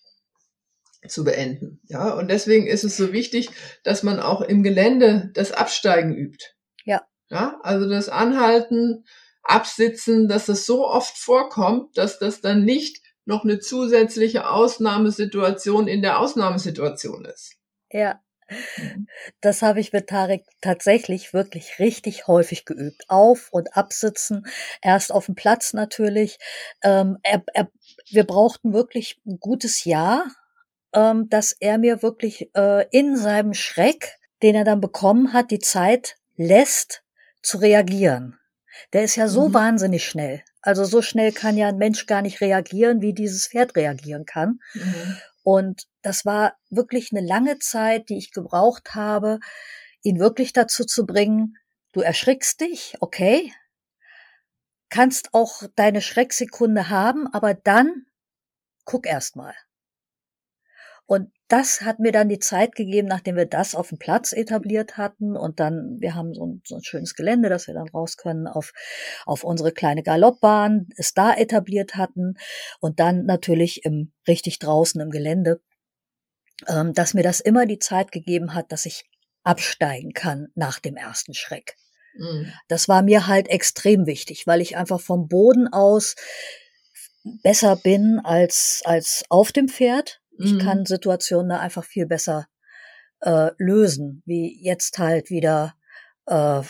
zu 1.06 1.24
beenden. 1.24 1.80
Ja, 1.88 2.14
und 2.14 2.30
deswegen 2.30 2.66
ist 2.66 2.84
es 2.84 2.96
so 2.96 3.12
wichtig, 3.12 3.50
dass 3.82 4.02
man 4.02 4.20
auch 4.20 4.40
im 4.40 4.62
Gelände 4.62 5.30
das 5.34 5.52
Absteigen 5.52 6.14
übt. 6.14 6.54
Ja. 6.84 7.02
Ja, 7.28 7.58
also 7.62 7.88
das 7.88 8.08
Anhalten, 8.08 9.04
Absitzen, 9.42 10.28
dass 10.28 10.48
es 10.48 10.66
so 10.66 10.86
oft 10.86 11.18
vorkommt, 11.18 11.98
dass 11.98 12.18
das 12.18 12.40
dann 12.40 12.64
nicht 12.64 13.02
noch 13.24 13.44
eine 13.44 13.58
zusätzliche 13.58 14.48
Ausnahmesituation 14.48 15.88
in 15.88 16.02
der 16.02 16.18
Ausnahmesituation 16.18 17.24
ist. 17.24 17.56
Ja. 17.90 18.20
Mhm. 18.48 19.06
Das 19.40 19.62
habe 19.62 19.80
ich 19.80 19.92
mit 19.92 20.08
Tarek 20.08 20.44
tatsächlich 20.60 21.32
wirklich 21.32 21.78
richtig 21.78 22.26
häufig 22.26 22.64
geübt. 22.64 23.04
Auf- 23.08 23.48
und 23.52 23.76
absitzen. 23.76 24.46
Erst 24.80 25.12
auf 25.12 25.26
dem 25.26 25.34
Platz 25.34 25.72
natürlich. 25.72 26.38
Ähm, 26.82 27.18
er, 27.22 27.42
er, 27.54 27.68
wir 28.10 28.24
brauchten 28.24 28.72
wirklich 28.72 29.20
ein 29.26 29.38
gutes 29.38 29.84
Jahr, 29.84 30.26
ähm, 30.92 31.28
dass 31.28 31.52
er 31.52 31.78
mir 31.78 32.02
wirklich 32.02 32.50
äh, 32.54 32.86
in 32.90 33.16
seinem 33.16 33.54
Schreck, 33.54 34.18
den 34.42 34.54
er 34.54 34.64
dann 34.64 34.80
bekommen 34.80 35.32
hat, 35.32 35.50
die 35.50 35.60
Zeit 35.60 36.16
lässt 36.36 37.02
zu 37.42 37.58
reagieren. 37.58 38.38
Der 38.92 39.04
ist 39.04 39.16
ja 39.16 39.28
so 39.28 39.48
mhm. 39.48 39.54
wahnsinnig 39.54 40.04
schnell. 40.04 40.42
Also 40.60 40.84
so 40.84 41.02
schnell 41.02 41.32
kann 41.32 41.56
ja 41.56 41.68
ein 41.68 41.76
Mensch 41.76 42.06
gar 42.06 42.22
nicht 42.22 42.40
reagieren, 42.40 43.02
wie 43.02 43.12
dieses 43.12 43.48
Pferd 43.48 43.74
reagieren 43.76 44.24
kann. 44.26 44.60
Mhm. 44.74 45.16
Und 45.42 45.88
das 46.02 46.24
war 46.24 46.56
wirklich 46.70 47.10
eine 47.12 47.26
lange 47.26 47.58
Zeit, 47.58 48.08
die 48.08 48.18
ich 48.18 48.32
gebraucht 48.32 48.94
habe, 48.94 49.40
ihn 50.02 50.18
wirklich 50.18 50.52
dazu 50.52 50.84
zu 50.84 51.06
bringen, 51.06 51.56
du 51.92 52.00
erschrickst 52.00 52.60
dich, 52.60 52.96
okay, 53.00 53.52
kannst 54.88 55.32
auch 55.32 55.62
deine 55.76 56.02
Schrecksekunde 56.02 56.88
haben, 56.88 57.26
aber 57.32 57.54
dann 57.54 58.06
guck 58.84 59.06
erst 59.06 59.36
mal. 59.36 59.54
Und 61.06 61.30
das 61.48 61.82
hat 61.82 61.98
mir 61.98 62.12
dann 62.12 62.28
die 62.28 62.38
Zeit 62.38 62.74
gegeben, 62.74 63.08
nachdem 63.08 63.36
wir 63.36 63.44
das 63.44 63.74
auf 63.74 63.90
dem 63.90 63.98
Platz 63.98 64.32
etabliert 64.32 64.96
hatten 64.96 65.36
und 65.36 65.60
dann, 65.60 65.98
wir 66.00 66.14
haben 66.14 66.32
so 66.32 66.46
ein, 66.46 66.62
so 66.64 66.76
ein 66.76 66.84
schönes 66.84 67.14
Gelände, 67.14 67.50
dass 67.50 67.66
wir 67.66 67.74
dann 67.74 67.88
raus 67.88 68.16
können 68.16 68.46
auf, 68.46 68.72
auf 69.26 69.44
unsere 69.44 69.72
kleine 69.72 70.02
Galoppbahn, 70.02 70.88
es 70.96 71.12
da 71.12 71.34
etabliert 71.34 71.96
hatten 71.96 72.34
und 72.80 73.00
dann 73.00 73.26
natürlich 73.26 73.84
im, 73.84 74.12
richtig 74.26 74.60
draußen 74.60 75.00
im 75.00 75.10
Gelände, 75.10 75.60
ähm, 76.68 76.94
dass 76.94 77.12
mir 77.12 77.22
das 77.22 77.40
immer 77.40 77.66
die 77.66 77.78
Zeit 77.78 78.12
gegeben 78.12 78.54
hat, 78.54 78.72
dass 78.72 78.86
ich 78.86 79.04
absteigen 79.42 80.12
kann 80.12 80.48
nach 80.54 80.78
dem 80.78 80.96
ersten 80.96 81.34
Schreck. 81.34 81.76
Mhm. 82.14 82.52
Das 82.68 82.88
war 82.88 83.02
mir 83.02 83.26
halt 83.26 83.48
extrem 83.48 84.06
wichtig, 84.06 84.46
weil 84.46 84.60
ich 84.60 84.76
einfach 84.76 85.00
vom 85.00 85.28
Boden 85.28 85.68
aus 85.68 86.14
besser 87.42 87.76
bin 87.76 88.20
als, 88.24 88.80
als 88.84 89.24
auf 89.28 89.52
dem 89.52 89.68
Pferd 89.68 90.21
ich 90.42 90.54
mhm. 90.54 90.58
kann 90.58 90.86
Situationen 90.86 91.50
da 91.50 91.60
einfach 91.60 91.84
viel 91.84 92.06
besser 92.06 92.46
äh, 93.20 93.50
lösen, 93.58 94.22
wie 94.26 94.62
jetzt 94.62 94.98
halt 94.98 95.30
wieder 95.30 95.74
äh, 96.26 96.62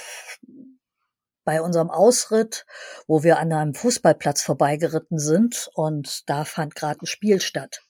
bei 1.44 1.60
unserem 1.60 1.90
Ausritt, 1.90 2.66
wo 3.06 3.22
wir 3.22 3.38
an 3.38 3.52
einem 3.52 3.74
Fußballplatz 3.74 4.42
vorbeigeritten 4.42 5.18
sind 5.18 5.68
und 5.74 6.28
da 6.28 6.44
fand 6.44 6.74
gerade 6.74 7.00
ein 7.02 7.06
Spiel 7.06 7.40
statt. 7.40 7.82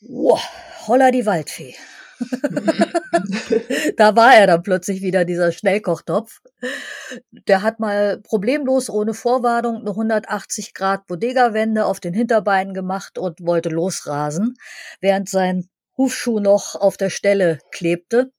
Wow, 0.00 0.40
holla 0.86 1.10
die 1.10 1.26
Waldfee. 1.26 1.74
da 3.96 4.16
war 4.16 4.34
er 4.34 4.46
dann 4.46 4.62
plötzlich 4.62 5.02
wieder, 5.02 5.24
dieser 5.24 5.52
Schnellkochtopf. 5.52 6.40
Der 7.48 7.62
hat 7.62 7.80
mal 7.80 8.20
problemlos 8.20 8.90
ohne 8.90 9.14
Vorwarnung 9.14 9.76
eine 9.76 9.90
180 9.90 10.74
Grad 10.74 11.06
Bodega-Wende 11.06 11.84
auf 11.86 12.00
den 12.00 12.14
Hinterbeinen 12.14 12.74
gemacht 12.74 13.18
und 13.18 13.40
wollte 13.40 13.68
losrasen, 13.68 14.54
während 15.00 15.28
sein 15.28 15.68
Hufschuh 15.96 16.40
noch 16.40 16.76
auf 16.76 16.96
der 16.96 17.10
Stelle 17.10 17.58
klebte. 17.70 18.32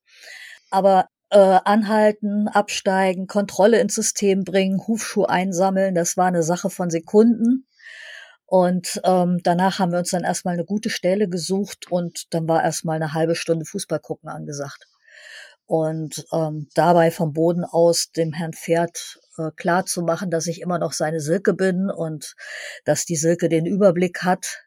Aber 0.69 1.07
äh, 1.29 1.59
anhalten, 1.63 2.47
absteigen, 2.47 3.27
Kontrolle 3.27 3.79
ins 3.79 3.95
System 3.95 4.43
bringen, 4.43 4.85
Hufschuh 4.87 5.25
einsammeln, 5.25 5.95
das 5.95 6.17
war 6.17 6.27
eine 6.27 6.43
Sache 6.43 6.69
von 6.69 6.89
Sekunden. 6.89 7.65
Und 8.51 8.99
ähm, 9.05 9.39
danach 9.43 9.79
haben 9.79 9.93
wir 9.93 9.99
uns 9.99 10.09
dann 10.09 10.25
erstmal 10.25 10.55
eine 10.55 10.65
gute 10.65 10.89
Stelle 10.89 11.29
gesucht 11.29 11.89
und 11.89 12.25
dann 12.33 12.49
war 12.49 12.61
erstmal 12.61 12.97
eine 12.97 13.13
halbe 13.13 13.33
Stunde 13.33 13.63
Fußball 13.63 14.01
gucken 14.01 14.27
angesagt. 14.27 14.89
Und 15.67 16.25
ähm, 16.33 16.67
dabei 16.75 17.11
vom 17.11 17.31
Boden 17.31 17.63
aus 17.63 18.11
dem 18.11 18.33
Herrn 18.33 18.51
Pferd 18.51 19.21
äh, 19.37 19.51
klar 19.55 19.85
zu 19.85 20.01
machen, 20.01 20.29
dass 20.31 20.47
ich 20.47 20.59
immer 20.59 20.79
noch 20.79 20.91
seine 20.91 21.21
Silke 21.21 21.53
bin 21.53 21.89
und 21.89 22.35
dass 22.83 23.05
die 23.05 23.15
Silke 23.15 23.47
den 23.47 23.65
Überblick 23.65 24.23
hat 24.23 24.65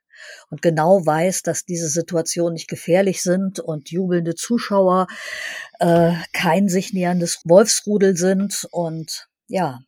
und 0.48 0.62
genau 0.62 1.04
weiß, 1.04 1.42
dass 1.42 1.66
diese 1.66 1.90
Situationen 1.90 2.54
nicht 2.54 2.68
gefährlich 2.68 3.20
sind 3.20 3.60
und 3.60 3.90
jubelnde 3.90 4.34
Zuschauer 4.34 5.08
äh, 5.78 6.14
kein 6.32 6.70
sich 6.70 6.94
näherndes 6.94 7.42
Wolfsrudel 7.44 8.16
sind. 8.16 8.66
Und 8.70 9.28
ja, 9.46 9.80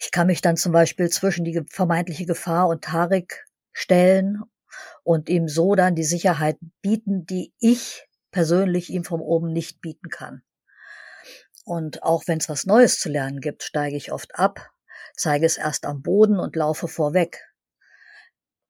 ich 0.00 0.10
kann 0.10 0.28
mich 0.28 0.40
dann 0.40 0.56
zum 0.56 0.72
Beispiel 0.72 1.10
zwischen 1.10 1.44
die 1.44 1.62
vermeintliche 1.68 2.24
Gefahr 2.24 2.68
und 2.68 2.82
Tarek 2.84 3.46
stellen 3.72 4.40
und 5.02 5.28
ihm 5.28 5.46
so 5.46 5.74
dann 5.74 5.94
die 5.94 6.04
Sicherheit 6.04 6.56
bieten, 6.80 7.26
die 7.26 7.52
ich 7.58 8.08
persönlich 8.30 8.90
ihm 8.90 9.04
vom 9.04 9.20
oben 9.20 9.52
nicht 9.52 9.82
bieten 9.82 10.08
kann. 10.08 10.42
Und 11.64 12.02
auch 12.02 12.22
wenn 12.26 12.38
es 12.38 12.48
was 12.48 12.64
Neues 12.64 12.98
zu 12.98 13.10
lernen 13.10 13.40
gibt, 13.40 13.62
steige 13.62 13.96
ich 13.96 14.10
oft 14.10 14.34
ab, 14.36 14.70
zeige 15.14 15.44
es 15.44 15.58
erst 15.58 15.84
am 15.84 16.00
Boden 16.00 16.38
und 16.38 16.56
laufe 16.56 16.88
vorweg. 16.88 17.49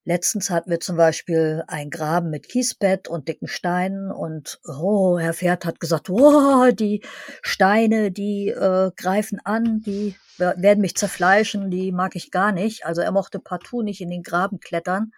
Letztens 0.03 0.49
hatten 0.49 0.71
wir 0.71 0.79
zum 0.79 0.97
Beispiel 0.97 1.63
ein 1.67 1.91
Graben 1.91 2.31
mit 2.31 2.49
Kiesbett 2.49 3.07
und 3.07 3.27
dicken 3.27 3.47
Steinen 3.47 4.11
und 4.11 4.59
oh, 4.65 5.19
Herr 5.19 5.33
Pferd 5.33 5.63
hat 5.63 5.79
gesagt, 5.79 6.09
oh, 6.09 6.71
die 6.71 7.03
Steine, 7.43 8.11
die 8.11 8.47
äh, 8.49 8.91
greifen 8.95 9.39
an, 9.43 9.81
die 9.81 10.15
werden 10.37 10.81
mich 10.81 10.95
zerfleischen, 10.95 11.69
die 11.69 11.91
mag 11.91 12.15
ich 12.15 12.31
gar 12.31 12.51
nicht. 12.51 12.83
Also 12.83 13.01
er 13.01 13.11
mochte 13.11 13.37
partout 13.37 13.83
nicht 13.83 14.01
in 14.01 14.09
den 14.09 14.23
Graben 14.23 14.59
klettern. 14.59 15.11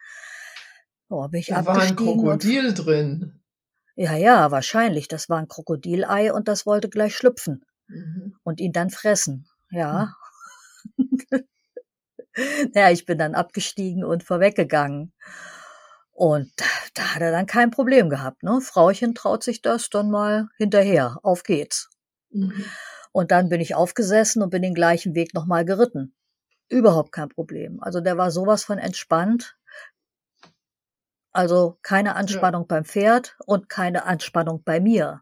Oh, 1.07 1.29
bin 1.29 1.39
ich 1.39 1.47
da 1.47 1.65
war 1.65 1.79
ein 1.79 1.95
Krokodil 1.95 2.67
und, 2.67 2.75
drin. 2.75 3.41
Ja, 3.95 4.15
ja, 4.15 4.51
wahrscheinlich. 4.51 5.07
Das 5.07 5.29
war 5.29 5.37
ein 5.37 5.47
Krokodilei 5.47 6.33
und 6.33 6.49
das 6.49 6.65
wollte 6.65 6.89
gleich 6.89 7.15
schlüpfen 7.15 7.63
mhm. 7.87 8.35
und 8.43 8.59
ihn 8.59 8.73
dann 8.73 8.89
fressen. 8.89 9.47
Ja. 9.69 10.13
Mhm. 10.97 11.19
ja, 12.73 12.89
ich 12.89 13.05
bin 13.05 13.17
dann 13.17 13.35
abgestiegen 13.35 14.03
und 14.03 14.23
vorweggegangen. 14.23 15.13
Und 16.11 16.51
da, 16.57 16.65
da 16.93 17.15
hat 17.15 17.21
er 17.21 17.31
dann 17.31 17.45
kein 17.45 17.71
Problem 17.71 18.09
gehabt. 18.09 18.43
Ne? 18.43 18.61
Frauchen 18.61 19.15
traut 19.15 19.43
sich 19.43 19.61
das 19.61 19.89
dann 19.89 20.11
mal 20.11 20.47
hinterher. 20.57 21.17
Auf 21.23 21.43
geht's. 21.43 21.89
Mhm. 22.29 22.65
Und 23.11 23.31
dann 23.31 23.49
bin 23.49 23.61
ich 23.61 23.75
aufgesessen 23.75 24.41
und 24.41 24.49
bin 24.49 24.61
den 24.61 24.73
gleichen 24.73 25.15
Weg 25.15 25.33
nochmal 25.33 25.65
geritten. 25.65 26.15
Überhaupt 26.69 27.11
kein 27.11 27.29
Problem. 27.29 27.81
Also 27.81 27.99
der 27.99 28.17
war 28.17 28.31
sowas 28.31 28.63
von 28.63 28.77
entspannt. 28.77 29.57
Also 31.31 31.77
keine 31.81 32.15
Anspannung 32.15 32.63
ja. 32.63 32.67
beim 32.67 32.85
Pferd 32.85 33.35
und 33.45 33.69
keine 33.69 34.05
Anspannung 34.05 34.63
bei 34.63 34.79
mir. 34.79 35.21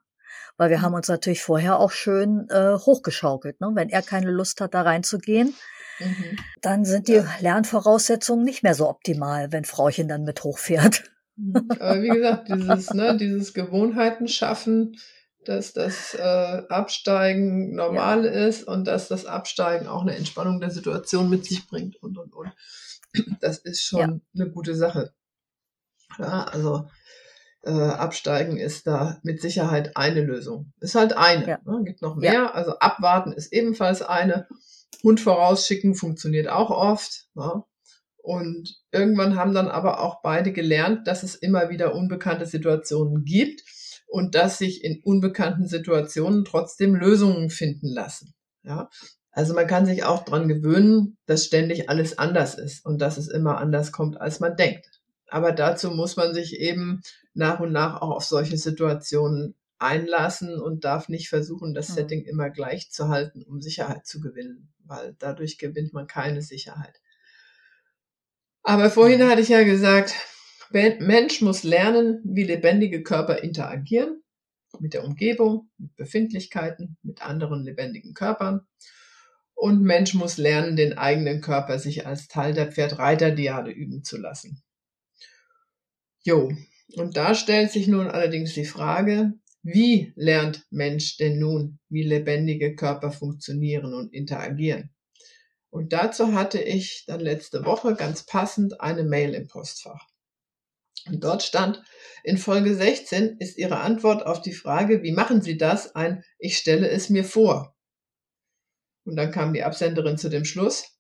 Weil 0.57 0.69
wir 0.69 0.79
mhm. 0.79 0.81
haben 0.83 0.93
uns 0.93 1.07
natürlich 1.07 1.41
vorher 1.41 1.79
auch 1.79 1.91
schön 1.91 2.47
äh, 2.50 2.73
hochgeschaukelt. 2.73 3.61
Ne? 3.61 3.71
Wenn 3.73 3.89
er 3.89 4.01
keine 4.01 4.31
Lust 4.31 4.61
hat, 4.61 4.73
da 4.73 4.81
reinzugehen, 4.81 5.55
Mhm. 6.01 6.38
Dann 6.61 6.85
sind 6.85 7.07
die 7.07 7.21
Lernvoraussetzungen 7.39 8.43
nicht 8.43 8.63
mehr 8.63 8.75
so 8.75 8.89
optimal, 8.89 9.51
wenn 9.51 9.65
Frauchen 9.65 10.07
dann 10.07 10.23
mit 10.23 10.43
hochfährt. 10.43 11.03
Mhm. 11.35 11.69
Aber 11.79 12.01
wie 12.01 12.09
gesagt, 12.09 12.50
dieses, 12.50 12.93
ne, 12.93 13.17
dieses 13.17 13.53
Gewohnheiten 13.53 14.27
schaffen, 14.27 14.97
dass 15.45 15.73
das 15.73 16.13
äh, 16.13 16.63
Absteigen 16.69 17.73
normal 17.73 18.25
ja. 18.25 18.31
ist 18.31 18.63
und 18.63 18.85
dass 18.85 19.07
das 19.07 19.25
Absteigen 19.25 19.88
auch 19.88 20.01
eine 20.01 20.15
Entspannung 20.15 20.59
der 20.59 20.69
Situation 20.69 21.29
mit 21.29 21.45
sich 21.45 21.67
bringt 21.67 21.95
und 22.01 22.17
und 22.17 22.33
und. 22.33 22.51
Das 23.41 23.57
ist 23.57 23.83
schon 23.83 24.00
ja. 24.00 24.19
eine 24.35 24.51
gute 24.51 24.75
Sache. 24.75 25.13
Ja, 26.17 26.43
also 26.43 26.88
äh, 27.63 27.72
Absteigen 27.72 28.58
ist 28.58 28.88
da 28.88 29.20
mit 29.24 29.41
Sicherheit 29.41 29.96
eine 29.96 30.22
Lösung. 30.22 30.74
Ist 30.80 30.96
halt 30.96 31.13
eine. 31.18 31.48
Ja. 31.48 31.60
Ne? 31.65 31.84
Gibt 31.86 32.01
noch 32.01 32.15
mehr. 32.15 32.56
Also 32.56 32.77
abwarten 32.80 33.32
ist 33.32 33.53
ebenfalls 33.53 34.01
eine. 34.01 34.48
Hund 35.03 35.20
vorausschicken 35.20 35.96
funktioniert 35.96 36.48
auch 36.48 36.70
oft. 36.70 37.27
Ne? 37.34 37.63
Und 38.18 38.75
irgendwann 38.91 39.36
haben 39.36 39.53
dann 39.53 39.68
aber 39.68 40.01
auch 40.01 40.22
beide 40.22 40.51
gelernt, 40.51 41.08
dass 41.08 41.24
es 41.24 41.36
immer 41.36 41.70
wieder 41.70 41.96
unbekannte 41.96 42.46
Situationen 42.46 43.24
gibt 43.25 43.63
und 44.08 44.36
dass 44.36 44.58
sich 44.58 44.84
in 44.84 45.01
unbekannten 45.03 45.68
Situationen 45.68 46.46
trotzdem 46.46 46.96
Lösungen 46.96 47.50
finden 47.50 47.88
lassen. 47.88 48.34
Ja? 48.63 48.89
Also 49.32 49.53
man 49.53 49.65
kann 49.65 49.86
sich 49.86 50.03
auch 50.03 50.25
dran 50.25 50.48
gewöhnen, 50.48 51.18
dass 51.25 51.46
ständig 51.46 51.89
alles 51.89 52.18
anders 52.18 52.56
ist 52.56 52.86
und 52.86 53.01
dass 53.01 53.18
es 53.18 53.30
immer 53.30 53.58
anders 53.58 53.91
kommt, 53.91 54.20
als 54.20 54.39
man 54.39 54.56
denkt. 54.56 55.00
Aber 55.31 55.53
dazu 55.53 55.91
muss 55.91 56.17
man 56.17 56.33
sich 56.33 56.59
eben 56.59 57.01
nach 57.33 57.61
und 57.61 57.71
nach 57.71 58.01
auch 58.01 58.11
auf 58.11 58.25
solche 58.25 58.57
Situationen 58.57 59.55
einlassen 59.79 60.59
und 60.59 60.83
darf 60.83 61.07
nicht 61.07 61.29
versuchen, 61.29 61.73
das 61.73 61.89
mhm. 61.89 61.93
Setting 61.93 62.25
immer 62.25 62.50
gleich 62.50 62.91
zu 62.91 63.07
halten, 63.07 63.41
um 63.43 63.61
Sicherheit 63.61 64.05
zu 64.05 64.19
gewinnen, 64.19 64.73
weil 64.83 65.15
dadurch 65.19 65.57
gewinnt 65.57 65.93
man 65.93 66.05
keine 66.05 66.41
Sicherheit. 66.41 67.01
Aber 68.61 68.89
vorhin 68.89 69.23
hatte 69.27 69.41
ich 69.41 69.47
ja 69.47 69.63
gesagt, 69.63 70.13
Mensch 70.71 71.41
muss 71.41 71.63
lernen, 71.63 72.21
wie 72.25 72.43
lebendige 72.43 73.01
Körper 73.01 73.41
interagieren 73.41 74.21
mit 74.79 74.93
der 74.93 75.05
Umgebung, 75.05 75.69
mit 75.77 75.95
Befindlichkeiten, 75.95 76.97
mit 77.03 77.25
anderen 77.25 77.63
lebendigen 77.63 78.13
Körpern. 78.13 78.67
Und 79.53 79.82
Mensch 79.82 80.13
muss 80.13 80.38
lernen, 80.38 80.75
den 80.75 80.97
eigenen 80.97 81.39
Körper 81.39 81.79
sich 81.79 82.06
als 82.06 82.27
Teil 82.27 82.53
der 82.53 82.69
Pferd-Reiter-Diade 82.69 83.71
üben 83.71 84.03
zu 84.03 84.17
lassen. 84.17 84.62
Jo, 86.23 86.51
und 86.95 87.17
da 87.17 87.34
stellt 87.34 87.71
sich 87.71 87.88
nun 87.88 88.07
allerdings 88.07 88.53
die 88.53 88.65
Frage, 88.65 89.34
wie 89.63 90.13
lernt 90.15 90.65
Mensch 90.69 91.17
denn 91.17 91.39
nun, 91.39 91.79
wie 91.89 92.03
lebendige 92.03 92.75
Körper 92.75 93.12
funktionieren 93.12 93.93
und 93.93 94.13
interagieren? 94.13 94.91
Und 95.69 95.93
dazu 95.93 96.34
hatte 96.34 96.62
ich 96.62 97.05
dann 97.07 97.21
letzte 97.21 97.65
Woche 97.65 97.95
ganz 97.95 98.25
passend 98.25 98.81
eine 98.81 99.03
Mail 99.03 99.34
im 99.34 99.47
Postfach. 99.47 100.07
Und 101.07 101.23
dort 101.23 101.41
stand, 101.41 101.81
in 102.23 102.38
Folge 102.38 102.75
16 102.75 103.38
ist 103.39 103.57
Ihre 103.57 103.79
Antwort 103.79 104.25
auf 104.25 104.41
die 104.41 104.53
Frage, 104.53 105.01
wie 105.01 105.13
machen 105.13 105.41
Sie 105.41 105.57
das, 105.57 105.95
ein 105.95 106.23
Ich 106.38 106.57
stelle 106.57 106.89
es 106.89 107.10
mir 107.10 107.23
vor. 107.23 107.75
Und 109.05 109.15
dann 109.15 109.31
kam 109.31 109.53
die 109.53 109.63
Absenderin 109.63 110.17
zu 110.17 110.29
dem 110.29 110.45
Schluss, 110.45 110.97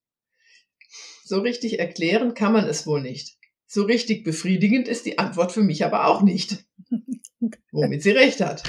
so 1.23 1.39
richtig 1.39 1.79
erklären 1.79 2.33
kann 2.33 2.53
man 2.53 2.67
es 2.67 2.87
wohl 2.87 3.01
nicht. 3.01 3.37
So 3.73 3.83
richtig 3.83 4.25
befriedigend 4.25 4.89
ist 4.89 5.05
die 5.05 5.17
Antwort 5.17 5.53
für 5.53 5.63
mich 5.63 5.85
aber 5.85 6.07
auch 6.07 6.23
nicht. 6.23 6.65
Womit 7.71 8.03
sie 8.03 8.11
recht 8.11 8.41
hat. 8.41 8.63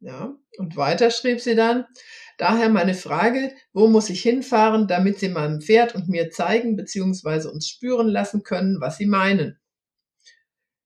Ja. 0.00 0.34
Und 0.56 0.76
weiter 0.76 1.12
schrieb 1.12 1.40
sie 1.40 1.54
dann, 1.54 1.84
daher 2.38 2.68
meine 2.68 2.94
Frage, 2.94 3.52
wo 3.72 3.86
muss 3.86 4.10
ich 4.10 4.20
hinfahren, 4.20 4.88
damit 4.88 5.20
Sie 5.20 5.28
meinem 5.28 5.60
Pferd 5.60 5.94
und 5.94 6.08
mir 6.08 6.30
zeigen 6.30 6.74
bzw. 6.74 7.46
uns 7.46 7.68
spüren 7.68 8.08
lassen 8.08 8.42
können, 8.42 8.80
was 8.80 8.96
Sie 8.96 9.06
meinen. 9.06 9.60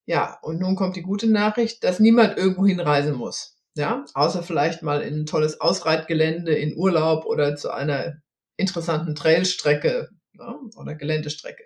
Ja, 0.04 0.38
und 0.42 0.61
nun 0.61 0.76
kommt 0.76 0.96
die 0.96 1.02
gute 1.02 1.28
Nachricht, 1.28 1.82
dass 1.82 1.98
niemand 1.98 2.37
irgendwo 2.37 2.66
hinreisen 2.66 3.14
muss. 3.14 3.56
Ja, 3.74 4.04
außer 4.12 4.42
vielleicht 4.42 4.82
mal 4.82 5.00
in 5.00 5.20
ein 5.20 5.26
tolles 5.26 5.62
Ausreitgelände, 5.62 6.54
in 6.54 6.76
Urlaub 6.76 7.24
oder 7.24 7.56
zu 7.56 7.70
einer 7.70 8.20
interessanten 8.58 9.14
Trailstrecke 9.14 10.11
ja, 10.35 10.61
oder 10.76 10.94
Geländestrecke. 10.94 11.64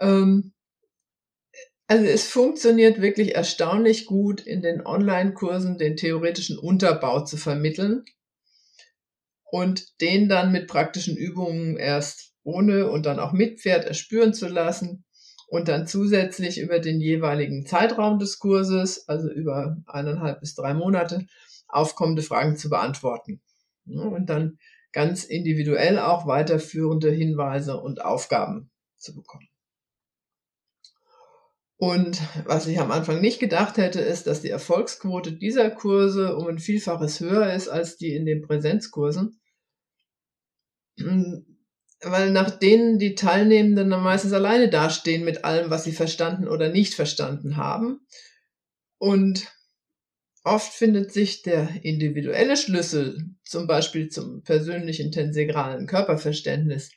Ähm, 0.00 0.52
also 1.90 2.04
es 2.04 2.28
funktioniert 2.28 3.02
wirklich 3.02 3.34
erstaunlich 3.34 4.06
gut, 4.06 4.40
in 4.40 4.62
den 4.62 4.86
Online-Kursen 4.86 5.76
den 5.76 5.96
theoretischen 5.96 6.56
Unterbau 6.56 7.24
zu 7.24 7.36
vermitteln 7.36 8.04
und 9.50 10.00
den 10.00 10.28
dann 10.28 10.52
mit 10.52 10.68
praktischen 10.68 11.16
Übungen 11.16 11.76
erst 11.76 12.32
ohne 12.44 12.88
und 12.88 13.06
dann 13.06 13.18
auch 13.18 13.32
mit 13.32 13.58
Pferd 13.58 13.86
erspüren 13.86 14.32
zu 14.32 14.46
lassen 14.46 15.04
und 15.48 15.66
dann 15.66 15.88
zusätzlich 15.88 16.60
über 16.60 16.78
den 16.78 17.00
jeweiligen 17.00 17.66
Zeitraum 17.66 18.20
des 18.20 18.38
Kurses, 18.38 19.08
also 19.08 19.28
über 19.28 19.76
eineinhalb 19.88 20.38
bis 20.38 20.54
drei 20.54 20.74
Monate, 20.74 21.26
aufkommende 21.66 22.22
Fragen 22.22 22.56
zu 22.56 22.70
beantworten. 22.70 23.42
Und 23.84 24.26
dann 24.30 24.58
ganz 24.92 25.24
individuell 25.24 25.98
auch 25.98 26.28
weiterführende 26.28 27.10
Hinweise 27.10 27.80
und 27.80 28.04
Aufgaben 28.04 28.70
zu 28.96 29.12
bekommen. 29.12 29.49
Und 31.80 32.20
was 32.44 32.66
ich 32.66 32.78
am 32.78 32.90
Anfang 32.90 33.22
nicht 33.22 33.40
gedacht 33.40 33.78
hätte, 33.78 34.02
ist, 34.02 34.26
dass 34.26 34.42
die 34.42 34.50
Erfolgsquote 34.50 35.32
dieser 35.32 35.70
Kurse 35.70 36.36
um 36.36 36.46
ein 36.46 36.58
Vielfaches 36.58 37.20
höher 37.20 37.54
ist 37.54 37.68
als 37.68 37.96
die 37.96 38.14
in 38.14 38.26
den 38.26 38.42
Präsenzkursen. 38.42 39.40
Weil 40.98 42.32
nach 42.32 42.50
denen 42.50 42.98
die 42.98 43.14
Teilnehmenden 43.14 43.88
dann 43.88 44.02
meistens 44.02 44.34
alleine 44.34 44.68
dastehen 44.68 45.24
mit 45.24 45.46
allem, 45.46 45.70
was 45.70 45.84
sie 45.84 45.92
verstanden 45.92 46.48
oder 46.48 46.68
nicht 46.68 46.92
verstanden 46.92 47.56
haben. 47.56 48.00
Und 48.98 49.50
oft 50.44 50.74
findet 50.74 51.14
sich 51.14 51.40
der 51.40 51.82
individuelle 51.82 52.58
Schlüssel, 52.58 53.24
zum 53.42 53.66
Beispiel 53.66 54.10
zum 54.10 54.42
persönlichen 54.42 55.12
tensegralen 55.12 55.86
Körperverständnis, 55.86 56.90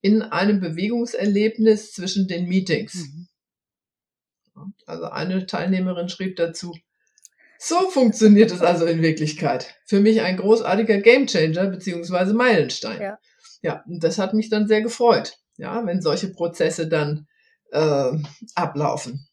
in 0.00 0.22
einem 0.22 0.58
Bewegungserlebnis 0.58 1.92
zwischen 1.92 2.26
den 2.26 2.48
Meetings. 2.48 2.94
Mhm. 2.96 3.28
Also 4.86 5.04
eine 5.06 5.46
Teilnehmerin 5.46 6.08
schrieb 6.08 6.36
dazu, 6.36 6.74
so 7.58 7.90
funktioniert 7.90 8.50
es 8.52 8.60
also 8.60 8.84
in 8.84 9.02
Wirklichkeit. 9.02 9.74
Für 9.86 10.00
mich 10.00 10.20
ein 10.20 10.36
großartiger 10.36 10.98
Gamechanger 10.98 11.68
beziehungsweise 11.68 12.34
Meilenstein. 12.34 13.00
Ja. 13.00 13.18
ja, 13.62 13.84
und 13.86 14.04
das 14.04 14.18
hat 14.18 14.34
mich 14.34 14.50
dann 14.50 14.68
sehr 14.68 14.82
gefreut, 14.82 15.38
ja, 15.56 15.84
wenn 15.86 16.02
solche 16.02 16.28
Prozesse 16.28 16.88
dann 16.88 17.26
äh, 17.72 18.12
ablaufen. 18.54 19.28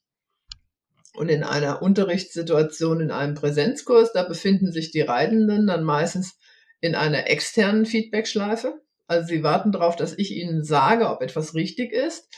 Und 1.16 1.30
in 1.30 1.44
einer 1.44 1.82
Unterrichtssituation 1.82 3.00
in 3.00 3.12
einem 3.12 3.36
Präsenzkurs, 3.36 4.14
da 4.14 4.24
befinden 4.24 4.72
sich 4.72 4.92
die 4.92 5.02
Reitenden 5.02 5.68
dann 5.68 5.84
meistens 5.84 6.40
in 6.82 6.96
einer 6.96 7.30
externen 7.30 7.86
Feedbackschleife. 7.86 8.82
Also 9.06 9.28
sie 9.28 9.44
warten 9.44 9.72
darauf, 9.72 9.96
dass 9.96 10.18
ich 10.18 10.32
ihnen 10.32 10.64
sage, 10.64 11.10
ob 11.10 11.22
etwas 11.22 11.54
richtig 11.54 11.92
ist 11.92 12.30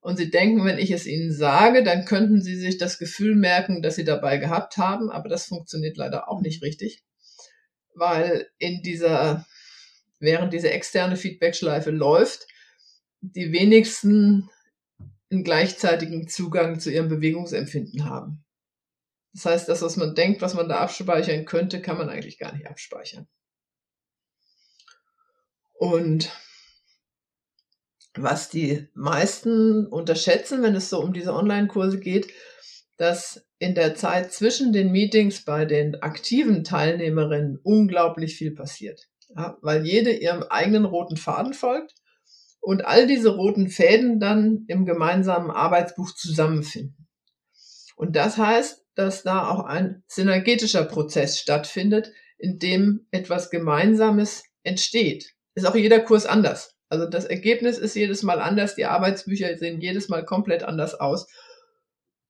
und 0.00 0.16
sie 0.16 0.30
denken, 0.30 0.64
wenn 0.64 0.78
ich 0.78 0.90
es 0.90 1.06
ihnen 1.06 1.32
sage, 1.32 1.82
dann 1.84 2.04
könnten 2.04 2.42
sie 2.42 2.56
sich 2.56 2.78
das 2.78 2.98
Gefühl 2.98 3.34
merken, 3.34 3.82
dass 3.82 3.96
sie 3.96 4.04
dabei 4.04 4.38
gehabt 4.38 4.78
haben, 4.78 5.10
aber 5.10 5.28
das 5.28 5.46
funktioniert 5.46 5.96
leider 5.96 6.28
auch 6.28 6.40
nicht 6.40 6.62
richtig, 6.62 7.04
weil 7.94 8.48
in 8.58 8.82
dieser, 8.82 9.46
während 10.18 10.52
diese 10.52 10.70
externe 10.70 11.16
Feedbackschleife 11.16 11.90
läuft, 11.90 12.46
die 13.20 13.52
wenigsten 13.52 14.48
einen 15.30 15.44
gleichzeitigen 15.44 16.28
Zugang 16.28 16.80
zu 16.80 16.90
ihrem 16.90 17.08
Bewegungsempfinden 17.08 18.06
haben. 18.06 18.44
Das 19.32 19.44
heißt, 19.44 19.68
das, 19.68 19.82
was 19.82 19.96
man 19.96 20.14
denkt, 20.14 20.40
was 20.40 20.54
man 20.54 20.68
da 20.68 20.78
abspeichern 20.78 21.44
könnte, 21.44 21.80
kann 21.80 21.98
man 21.98 22.08
eigentlich 22.08 22.38
gar 22.38 22.52
nicht 22.52 22.66
abspeichern. 22.66 23.28
Und 25.74 26.32
was 28.14 28.48
die 28.48 28.88
meisten 28.94 29.86
unterschätzen, 29.86 30.62
wenn 30.62 30.74
es 30.74 30.90
so 30.90 31.00
um 31.00 31.12
diese 31.12 31.34
Online-Kurse 31.34 32.00
geht, 32.00 32.32
dass 32.96 33.46
in 33.58 33.74
der 33.74 33.94
Zeit 33.94 34.32
zwischen 34.32 34.72
den 34.72 34.90
Meetings 34.90 35.44
bei 35.44 35.64
den 35.64 36.02
aktiven 36.02 36.64
Teilnehmerinnen 36.64 37.58
unglaublich 37.62 38.36
viel 38.36 38.54
passiert. 38.54 39.08
Ja, 39.36 39.56
weil 39.62 39.86
jede 39.86 40.12
ihrem 40.12 40.42
eigenen 40.42 40.84
roten 40.84 41.16
Faden 41.16 41.54
folgt 41.54 41.94
und 42.60 42.84
all 42.84 43.06
diese 43.06 43.30
roten 43.30 43.68
Fäden 43.68 44.18
dann 44.18 44.64
im 44.66 44.84
gemeinsamen 44.84 45.50
Arbeitsbuch 45.50 46.14
zusammenfinden. 46.14 47.06
Und 47.96 48.16
das 48.16 48.38
heißt, 48.38 48.84
dass 48.94 49.22
da 49.22 49.48
auch 49.48 49.64
ein 49.64 50.02
synergetischer 50.08 50.84
Prozess 50.84 51.38
stattfindet, 51.38 52.12
in 52.38 52.58
dem 52.58 53.06
etwas 53.10 53.50
Gemeinsames 53.50 54.42
entsteht. 54.62 55.34
Ist 55.54 55.66
auch 55.66 55.74
jeder 55.74 56.00
Kurs 56.00 56.26
anders. 56.26 56.74
Also 56.90 57.06
das 57.06 57.24
Ergebnis 57.24 57.78
ist 57.78 57.94
jedes 57.94 58.22
Mal 58.22 58.40
anders, 58.40 58.74
die 58.74 58.84
Arbeitsbücher 58.84 59.56
sehen 59.56 59.80
jedes 59.80 60.08
Mal 60.08 60.24
komplett 60.24 60.64
anders 60.64 60.94
aus. 60.94 61.28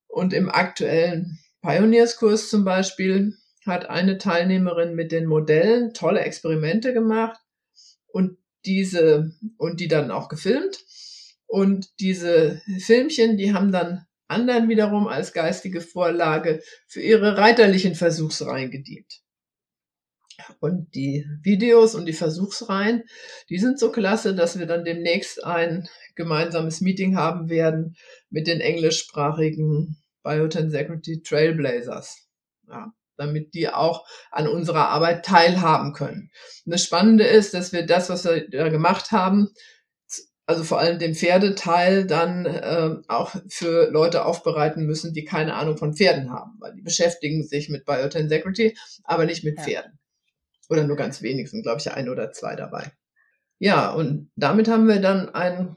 Und 0.06 0.34
im 0.34 0.50
aktuellen 0.50 1.38
Pioneers-Kurs 1.62 2.50
zum 2.50 2.64
Beispiel 2.64 3.34
hat 3.66 3.88
eine 3.88 4.18
Teilnehmerin 4.18 4.94
mit 4.94 5.12
den 5.12 5.26
Modellen 5.26 5.94
tolle 5.94 6.20
Experimente 6.20 6.92
gemacht 6.92 7.40
und 8.06 8.36
diese, 8.66 9.32
und 9.56 9.80
die 9.80 9.88
dann 9.88 10.10
auch 10.10 10.28
gefilmt. 10.28 10.78
Und 11.46 11.88
diese 11.98 12.60
Filmchen, 12.78 13.38
die 13.38 13.54
haben 13.54 13.72
dann 13.72 14.06
anderen 14.28 14.68
wiederum 14.68 15.08
als 15.08 15.32
geistige 15.32 15.80
Vorlage 15.80 16.62
für 16.86 17.00
ihre 17.00 17.38
reiterlichen 17.38 17.94
Versuchsreihen 17.94 18.70
gedient. 18.70 19.22
Und 20.60 20.94
die 20.94 21.26
Videos 21.42 21.94
und 21.94 22.06
die 22.06 22.12
Versuchsreihen, 22.12 23.04
die 23.48 23.58
sind 23.58 23.78
so 23.78 23.90
klasse, 23.92 24.34
dass 24.34 24.58
wir 24.58 24.66
dann 24.66 24.84
demnächst 24.84 25.44
ein 25.44 25.88
gemeinsames 26.14 26.80
Meeting 26.80 27.16
haben 27.16 27.48
werden 27.48 27.96
mit 28.30 28.46
den 28.46 28.60
englischsprachigen 28.60 29.96
Biotensecurity 30.22 31.22
Trailblazers. 31.22 32.28
Ja, 32.68 32.92
damit 33.16 33.54
die 33.54 33.68
auch 33.68 34.06
an 34.30 34.48
unserer 34.48 34.88
Arbeit 34.88 35.24
teilhaben 35.24 35.92
können. 35.92 36.30
Und 36.64 36.72
das 36.72 36.82
Spannende 36.82 37.24
ist, 37.24 37.54
dass 37.54 37.72
wir 37.72 37.84
das, 37.84 38.08
was 38.08 38.24
wir 38.24 38.48
da 38.48 38.68
gemacht 38.68 39.12
haben, 39.12 39.50
also 40.50 40.64
vor 40.64 40.80
allem 40.80 40.98
den 40.98 41.14
Pferdeteil 41.14 42.06
dann 42.06 42.44
äh, 42.44 42.96
auch 43.06 43.36
für 43.48 43.88
Leute 43.92 44.24
aufbereiten 44.24 44.84
müssen, 44.84 45.14
die 45.14 45.24
keine 45.24 45.54
Ahnung 45.54 45.76
von 45.76 45.94
Pferden 45.94 46.32
haben, 46.32 46.56
weil 46.58 46.74
die 46.74 46.82
beschäftigen 46.82 47.46
sich 47.46 47.68
mit 47.68 47.84
Biotensecurity, 47.84 48.76
aber 49.04 49.26
nicht 49.26 49.44
mit 49.44 49.58
ja. 49.58 49.64
Pferden. 49.64 49.99
Oder 50.70 50.84
nur 50.84 50.96
ganz 50.96 51.20
wenig, 51.20 51.50
sind 51.50 51.62
glaube 51.62 51.80
ich 51.80 51.92
ein 51.92 52.08
oder 52.08 52.32
zwei 52.32 52.56
dabei. 52.56 52.92
Ja, 53.58 53.90
und 53.90 54.30
damit 54.36 54.68
haben 54.68 54.88
wir 54.88 55.00
dann 55.00 55.28
ein 55.28 55.76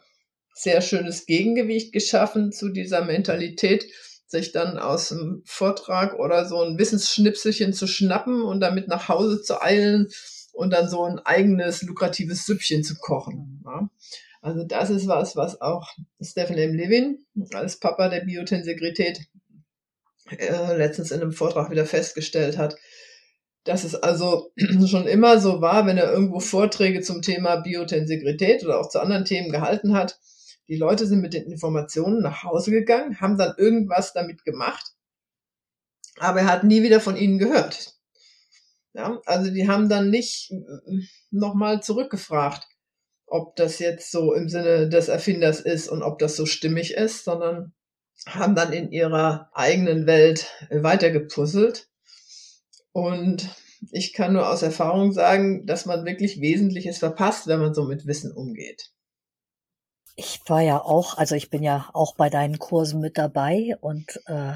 sehr 0.53 0.82
schönes 0.82 1.25
Gegengewicht 1.25 1.91
geschaffen 1.91 2.51
zu 2.51 2.69
dieser 2.69 3.03
Mentalität, 3.03 3.86
sich 4.27 4.51
dann 4.51 4.77
aus 4.77 5.10
dem 5.10 5.41
Vortrag 5.45 6.17
oder 6.17 6.45
so 6.45 6.62
ein 6.62 6.77
Wissensschnipselchen 6.77 7.73
zu 7.73 7.88
schnappen 7.88 8.41
und 8.41 8.62
damit 8.62 8.88
nach 8.88 9.10
Hause 9.10 9.41
zu 9.41 9.62
eilen 9.62 10.08
und 10.53 10.71
dann 10.71 10.89
so 10.89 11.03
ein 11.03 11.19
eigenes 11.19 11.82
lukratives 11.82 12.45
Süppchen 12.45 12.84
zu 12.84 12.95
kochen. 12.95 13.63
Ja. 13.65 13.89
Also 14.41 14.63
das 14.63 14.89
ist 14.89 15.08
was, 15.08 15.36
was 15.36 15.62
auch 15.62 15.89
Stephen 16.21 16.58
M. 16.58 16.75
Levin 16.75 17.25
als 17.53 17.79
Papa 17.79 18.10
der 18.10 18.21
Biotensegrität 18.21 19.27
äh, 20.29 20.75
letztens 20.75 21.12
in 21.12 21.21
einem 21.21 21.32
Vortrag 21.32 21.71
wieder 21.71 21.86
festgestellt 21.86 22.58
hat, 22.58 22.75
dass 23.63 23.84
es 23.84 23.95
also 23.95 24.52
schon 24.88 25.08
immer 25.08 25.39
so 25.39 25.62
war, 25.62 25.86
wenn 25.86 25.97
er 25.97 26.12
irgendwo 26.12 26.39
Vorträge 26.39 27.02
zum 27.02 27.21
Thema 27.21 27.58
Biotensegrität 27.58 28.63
oder 28.63 28.80
auch 28.80 28.89
zu 28.89 28.99
anderen 28.99 29.26
Themen 29.26 29.52
gehalten 29.52 29.93
hat. 29.93 30.19
Die 30.67 30.78
Leute 30.78 31.06
sind 31.08 31.21
mit 31.21 31.34
den 31.34 31.52
Informationen 31.52 32.21
nach 32.21 32.43
Hause 32.43 32.71
gegangen, 32.71 33.19
haben 33.19 33.38
dann 33.38 33.54
irgendwas 33.58 34.13
damit 34.13 34.43
gemacht, 34.45 34.93
aber 36.17 36.41
er 36.41 36.47
hat 36.47 36.63
nie 36.63 36.84
wieder 36.84 36.99
von 36.99 37.17
ihnen 37.17 37.38
gehört. 37.38 37.93
Ja, 38.93 39.19
also 39.26 39.52
die 39.52 39.67
haben 39.67 39.89
dann 39.89 40.10
nicht 40.10 40.52
äh, 40.52 40.99
nochmal 41.32 41.82
zurückgefragt, 41.82 42.67
ob 43.26 43.56
das 43.56 43.80
jetzt 43.80 44.12
so 44.12 44.34
im 44.34 44.47
Sinne 44.47 44.88
des 44.88 45.08
Erfinders 45.08 45.60
ist 45.60 45.89
und 45.89 46.04
ob 46.04 46.19
das 46.19 46.36
so 46.36 46.45
stimmig 46.45 46.93
ist, 46.93 47.23
sondern 47.23 47.73
haben 48.28 48.56
dann 48.56 48.71
in 48.71 48.91
ihrer 48.91 49.49
eigenen 49.54 50.06
Welt 50.06 50.47
weitergepuzzelt 50.69 51.89
und 52.93 53.49
ich 53.91 54.13
kann 54.13 54.34
nur 54.34 54.49
aus 54.49 54.62
Erfahrung 54.62 55.12
sagen, 55.12 55.65
dass 55.65 55.86
man 55.86 56.06
wirklich 56.06 56.39
Wesentliches 56.39 56.99
verpasst, 56.99 57.47
wenn 57.47 57.60
man 57.60 57.73
so 57.73 57.84
mit 57.84 58.06
Wissen 58.06 58.32
umgeht. 58.32 58.91
Ich 60.15 60.41
war 60.45 60.62
ja 60.62 60.79
auch, 60.79 61.17
also 61.17 61.36
ich 61.36 61.49
bin 61.49 61.63
ja 61.63 61.89
auch 61.93 62.15
bei 62.15 62.29
deinen 62.29 62.60
Kursen 62.60 63.01
mit 63.01 63.17
dabei 63.17 63.75
und 63.82 64.21
äh, 64.27 64.53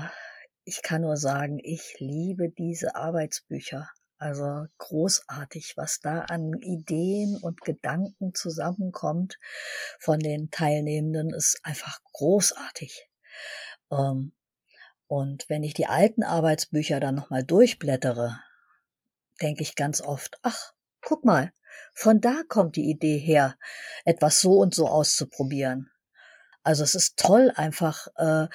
ich 0.63 0.82
kann 0.84 1.02
nur 1.02 1.17
sagen, 1.17 1.60
ich 1.63 1.95
liebe 1.97 2.50
diese 2.50 2.95
Arbeitsbücher. 2.95 3.89
Also 4.19 4.65
großartig, 4.80 5.73
was 5.76 6.00
da 6.00 6.21
an 6.21 6.54
Ideen 6.62 7.38
und 7.41 7.62
Gedanken 7.62 8.34
zusammenkommt 8.34 9.39
von 10.00 10.19
den 10.19 10.50
Teilnehmenden, 10.50 11.34
ist 11.34 11.60
einfach 11.63 12.00
großartig. 12.13 13.10
Ähm, 13.91 14.34
und 15.08 15.50
wenn 15.50 15.63
ich 15.63 15.74
die 15.74 15.88
alten 15.88 16.24
Arbeitsbücher 16.24 17.00
dann 17.00 17.15
nochmal 17.15 17.43
durchblättere, 17.43 18.39
denke 19.41 19.63
ich 19.63 19.76
ganz 19.76 20.02
oft, 20.02 20.38
ach, 20.41 20.74
guck 21.02 21.24
mal, 21.24 21.54
von 21.93 22.20
da 22.20 22.41
kommt 22.48 22.76
die 22.76 22.89
Idee 22.89 23.17
her, 23.17 23.58
etwas 24.04 24.41
so 24.41 24.60
und 24.60 24.76
so 24.76 24.88
auszuprobieren. 24.88 25.89
Also 26.63 26.84
es 26.84 26.96
ist 26.96 27.17
toll, 27.17 27.52
einfach 27.56 28.08
äh, 28.17 28.48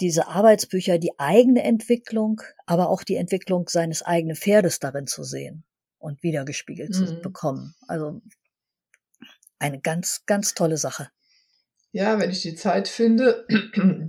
diese 0.00 0.28
Arbeitsbücher, 0.28 0.98
die 0.98 1.18
eigene 1.18 1.62
Entwicklung, 1.62 2.40
aber 2.64 2.88
auch 2.88 3.02
die 3.02 3.16
Entwicklung 3.16 3.68
seines 3.68 4.02
eigenen 4.02 4.36
Pferdes 4.36 4.78
darin 4.78 5.06
zu 5.06 5.24
sehen 5.24 5.64
und 5.98 6.22
wiedergespiegelt 6.22 6.90
mhm. 6.90 7.06
zu 7.06 7.20
bekommen. 7.20 7.74
Also 7.86 8.22
eine 9.58 9.80
ganz, 9.80 10.22
ganz 10.24 10.54
tolle 10.54 10.78
Sache 10.78 11.10
ja, 11.92 12.18
wenn 12.18 12.30
ich 12.30 12.42
die 12.42 12.54
Zeit 12.54 12.88
finde, 12.88 13.46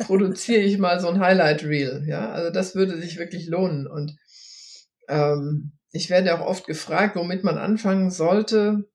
produziere 0.00 0.62
ich 0.62 0.78
mal 0.78 1.00
so 1.00 1.08
ein 1.08 1.20
Highlight 1.20 1.64
Reel. 1.64 2.04
Ja, 2.06 2.30
also 2.32 2.50
das 2.50 2.74
würde 2.74 3.00
sich 3.00 3.18
wirklich 3.18 3.46
lohnen. 3.46 3.86
Und 3.86 4.16
ähm, 5.08 5.72
ich 5.92 6.10
werde 6.10 6.34
auch 6.34 6.44
oft 6.44 6.66
gefragt, 6.66 7.16
womit 7.16 7.44
man 7.44 7.56
anfangen 7.56 8.10
sollte. 8.10 8.88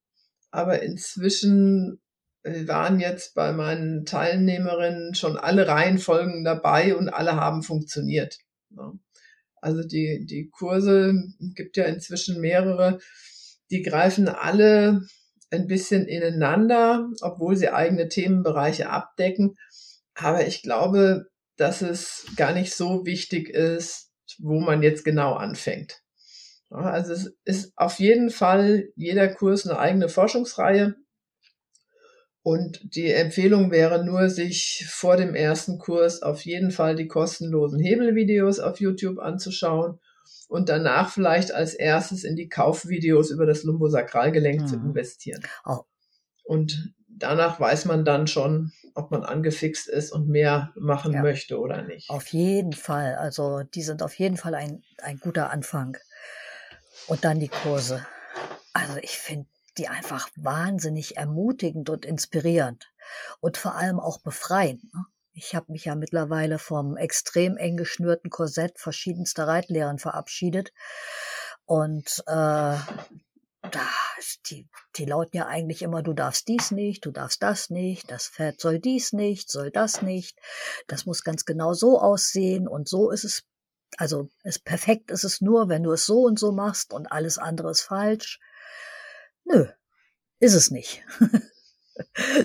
Aber 0.51 0.83
inzwischen 0.83 2.01
äh, 2.43 2.67
waren 2.67 2.99
jetzt 2.99 3.35
bei 3.35 3.53
meinen 3.53 4.05
Teilnehmerinnen 4.05 5.15
schon 5.15 5.37
alle 5.37 5.67
Reihenfolgen 5.67 6.43
dabei 6.43 6.95
und 6.95 7.09
alle 7.09 7.35
haben 7.35 7.63
funktioniert. 7.63 8.37
Ja. 8.71 8.93
Also 9.61 9.81
die, 9.81 10.25
die 10.29 10.49
Kurse 10.49 11.13
gibt 11.55 11.77
ja 11.77 11.85
inzwischen 11.85 12.41
mehrere, 12.41 12.99
die 13.71 13.81
greifen 13.81 14.27
alle 14.27 15.07
ein 15.53 15.67
bisschen 15.67 16.07
ineinander, 16.07 17.07
obwohl 17.21 17.55
sie 17.55 17.69
eigene 17.69 18.07
Themenbereiche 18.07 18.89
abdecken. 18.89 19.55
Aber 20.15 20.45
ich 20.45 20.61
glaube, 20.61 21.27
dass 21.57 21.81
es 21.81 22.25
gar 22.35 22.53
nicht 22.53 22.73
so 22.73 23.05
wichtig 23.05 23.49
ist, 23.49 24.11
wo 24.39 24.59
man 24.59 24.81
jetzt 24.81 25.05
genau 25.05 25.33
anfängt. 25.33 26.01
Also 26.69 27.13
es 27.13 27.35
ist 27.45 27.71
auf 27.75 27.99
jeden 27.99 28.31
Fall 28.31 28.89
jeder 28.95 29.27
Kurs 29.27 29.67
eine 29.67 29.77
eigene 29.77 30.09
Forschungsreihe. 30.09 30.95
Und 32.41 32.81
die 32.95 33.11
Empfehlung 33.11 33.71
wäre 33.71 34.03
nur, 34.03 34.29
sich 34.29 34.85
vor 34.89 35.15
dem 35.15 35.35
ersten 35.35 35.77
Kurs 35.77 36.23
auf 36.23 36.43
jeden 36.43 36.71
Fall 36.71 36.95
die 36.95 37.07
kostenlosen 37.07 37.79
Hebelvideos 37.79 38.59
auf 38.59 38.81
YouTube 38.81 39.19
anzuschauen 39.19 39.99
und 40.53 40.69
danach 40.69 41.09
vielleicht 41.09 41.51
als 41.51 41.73
erstes 41.73 42.23
in 42.23 42.35
die 42.35 42.47
Kaufvideos 42.47 43.31
über 43.31 43.47
das 43.47 43.63
Lumbosakralgelenk 43.63 44.61
mhm. 44.61 44.67
zu 44.67 44.75
investieren. 44.75 45.41
Oh. 45.65 45.79
Und 46.43 46.93
danach 47.07 47.59
weiß 47.59 47.85
man 47.85 48.05
dann 48.05 48.27
schon, 48.27 48.71
ob 48.93 49.09
man 49.09 49.23
angefixt 49.23 49.87
ist 49.87 50.11
und 50.11 50.29
mehr 50.29 50.71
machen 50.75 51.13
ja. 51.13 51.23
möchte 51.23 51.59
oder 51.59 51.81
nicht. 51.81 52.07
Auf 52.11 52.27
jeden 52.27 52.73
Fall. 52.73 53.15
Also 53.15 53.63
die 53.63 53.81
sind 53.81 54.03
auf 54.03 54.13
jeden 54.19 54.37
Fall 54.37 54.53
ein, 54.53 54.83
ein 55.01 55.17
guter 55.17 55.49
Anfang. 55.49 55.97
Und 57.07 57.25
dann 57.25 57.39
die 57.39 57.49
Kurse. 57.49 58.05
Also 58.73 58.97
ich 59.01 59.17
finde 59.17 59.47
die 59.79 59.87
einfach 59.87 60.29
wahnsinnig 60.35 61.17
ermutigend 61.17 61.89
und 61.89 62.05
inspirierend 62.05 62.91
und 63.39 63.57
vor 63.57 63.73
allem 63.73 63.99
auch 63.99 64.19
befreiend. 64.19 64.83
Ne? 64.93 65.05
Ich 65.35 65.55
habe 65.55 65.71
mich 65.71 65.85
ja 65.85 65.95
mittlerweile 65.95 66.59
vom 66.59 66.95
extrem 66.95 67.57
eng 67.57 67.75
geschnürten 67.75 68.29
Korsett 68.29 68.77
verschiedenster 68.77 69.47
Reitlehren 69.47 69.97
verabschiedet. 69.97 70.71
Und 71.65 72.23
äh, 72.27 72.77
die, 74.49 74.67
die 74.95 75.05
lauten 75.05 75.37
ja 75.37 75.47
eigentlich 75.47 75.81
immer, 75.81 76.03
du 76.03 76.13
darfst 76.13 76.47
dies 76.47 76.69
nicht, 76.71 77.05
du 77.05 77.11
darfst 77.11 77.41
das 77.41 77.69
nicht, 77.69 78.11
das 78.11 78.27
Pferd 78.27 78.59
soll 78.59 78.79
dies 78.79 79.13
nicht, 79.13 79.49
soll 79.49 79.71
das 79.71 80.01
nicht, 80.01 80.37
das 80.87 81.05
muss 81.05 81.23
ganz 81.23 81.45
genau 81.45 81.73
so 81.73 81.99
aussehen 81.99 82.67
und 82.67 82.87
so 82.87 83.09
ist 83.09 83.23
es, 83.23 83.43
also 83.97 84.29
es 84.43 84.59
perfekt 84.59 85.11
ist 85.11 85.23
es 85.23 85.41
nur, 85.41 85.69
wenn 85.69 85.83
du 85.83 85.93
es 85.93 86.05
so 86.05 86.23
und 86.23 86.37
so 86.37 86.51
machst 86.51 86.93
und 86.93 87.07
alles 87.11 87.37
andere 87.37 87.71
ist 87.71 87.81
falsch. 87.81 88.39
Nö, 89.45 89.67
ist 90.39 90.53
es 90.53 90.69
nicht. 90.69 91.03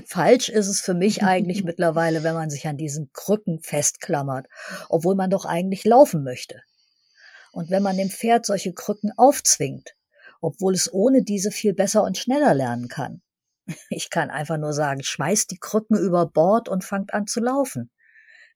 Falsch 0.06 0.48
ist 0.48 0.68
es 0.68 0.80
für 0.80 0.94
mich 0.94 1.22
eigentlich 1.22 1.64
mittlerweile, 1.64 2.22
wenn 2.22 2.34
man 2.34 2.50
sich 2.50 2.66
an 2.66 2.76
diesen 2.76 3.10
Krücken 3.12 3.60
festklammert, 3.60 4.46
obwohl 4.88 5.14
man 5.14 5.30
doch 5.30 5.44
eigentlich 5.44 5.84
laufen 5.84 6.22
möchte. 6.22 6.62
Und 7.52 7.70
wenn 7.70 7.82
man 7.82 7.96
dem 7.96 8.10
Pferd 8.10 8.44
solche 8.44 8.72
Krücken 8.72 9.12
aufzwingt, 9.16 9.94
obwohl 10.40 10.74
es 10.74 10.92
ohne 10.92 11.22
diese 11.22 11.50
viel 11.50 11.74
besser 11.74 12.02
und 12.04 12.18
schneller 12.18 12.54
lernen 12.54 12.88
kann. 12.88 13.22
Ich 13.90 14.08
kann 14.08 14.30
einfach 14.30 14.56
nur 14.56 14.72
sagen, 14.72 15.02
schmeißt 15.02 15.50
die 15.50 15.58
Krücken 15.58 15.98
über 15.98 16.26
Bord 16.26 16.68
und 16.68 16.84
fangt 16.84 17.12
an 17.12 17.26
zu 17.26 17.40
laufen. 17.40 17.90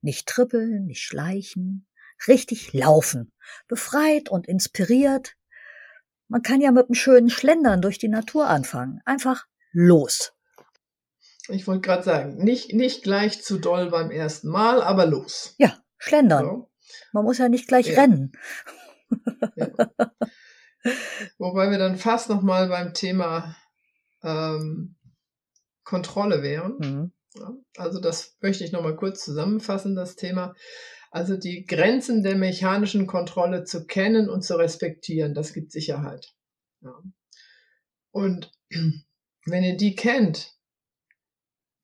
Nicht 0.01 0.27
trippeln, 0.27 0.87
nicht 0.87 1.03
schleichen, 1.03 1.87
richtig 2.27 2.73
laufen. 2.73 3.33
Befreit 3.69 4.31
und 4.31 4.49
inspiriert. 4.49 5.35
Man 6.29 6.43
kann 6.43 6.63
ja 6.63 6.73
mit 6.73 6.87
einem 6.87 6.95
schönen 6.95 7.29
Schlendern 7.29 7.83
durch 7.83 7.99
die 7.99 8.09
Natur 8.09 8.47
anfangen. 8.49 9.01
Einfach 9.05 9.47
los. 9.73 10.33
Ich 11.49 11.67
wollte 11.67 11.81
gerade 11.81 12.03
sagen, 12.03 12.37
nicht, 12.37 12.73
nicht 12.73 13.03
gleich 13.03 13.43
zu 13.43 13.59
doll 13.59 13.91
beim 13.91 14.11
ersten 14.11 14.49
Mal, 14.49 14.83
aber 14.83 15.07
los. 15.07 15.55
Ja, 15.59 15.77
schlendern. 15.99 16.45
So. 16.45 16.71
Man 17.13 17.25
muss 17.25 17.39
ja 17.39 17.49
nicht 17.49 17.69
gleich 17.69 17.89
ja. 17.89 18.01
rennen. 18.01 18.33
Ja. 19.57 19.69
Wobei 21.39 21.71
wir 21.71 21.79
dann 21.79 21.97
fast 21.97 22.29
nochmal 22.29 22.69
beim 22.69 22.93
Thema 22.95 23.57
ähm, 24.23 24.97
Kontrolle 25.85 26.43
wären. 26.43 26.77
Mhm. 26.79 27.13
Ja, 27.35 27.55
also 27.77 28.01
das 28.01 28.37
möchte 28.41 28.65
ich 28.65 28.73
nochmal 28.73 28.97
kurz 28.97 29.25
zusammenfassen, 29.25 29.95
das 29.95 30.17
Thema. 30.17 30.55
Also 31.11 31.37
die 31.37 31.67
Grenzen 31.67 32.23
der 32.23 32.37
mechanischen 32.37 33.07
Kontrolle 33.07 33.65
zu 33.65 33.87
kennen 33.87 34.29
und 34.29 34.43
zu 34.43 34.57
respektieren, 34.57 35.35
das 35.35 35.53
gibt 35.53 35.73
Sicherheit. 35.73 36.35
Ja. 36.81 36.95
Und 38.11 38.51
wenn 39.47 39.65
ihr 39.65 39.77
die 39.77 39.95
kennt, 39.95 40.52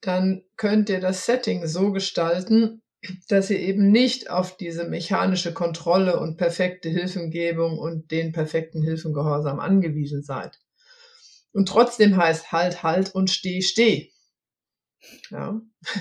dann 0.01 0.43
könnt 0.57 0.89
ihr 0.89 1.01
das 1.01 1.27
Setting 1.27 1.67
so 1.67 1.93
gestalten, 1.93 2.83
dass 3.29 3.51
ihr 3.51 3.61
eben 3.61 3.91
nicht 3.91 4.31
auf 4.31 4.57
diese 4.57 4.85
mechanische 4.85 5.53
Kontrolle 5.53 6.19
und 6.19 6.37
perfekte 6.37 6.89
Hilfengebung 6.89 7.79
und 7.79 8.11
den 8.11 8.33
perfekten 8.33 8.83
Hilfengehorsam 8.83 9.61
angewiesen 9.61 10.23
seid. 10.23 10.59
Und 11.53 11.69
trotzdem 11.69 12.17
heißt 12.17 12.53
halt, 12.53 12.83
halt 12.83 13.15
und 13.15 13.31
steh, 13.31 13.63
steh. 13.63 14.13
Ja. 15.31 15.61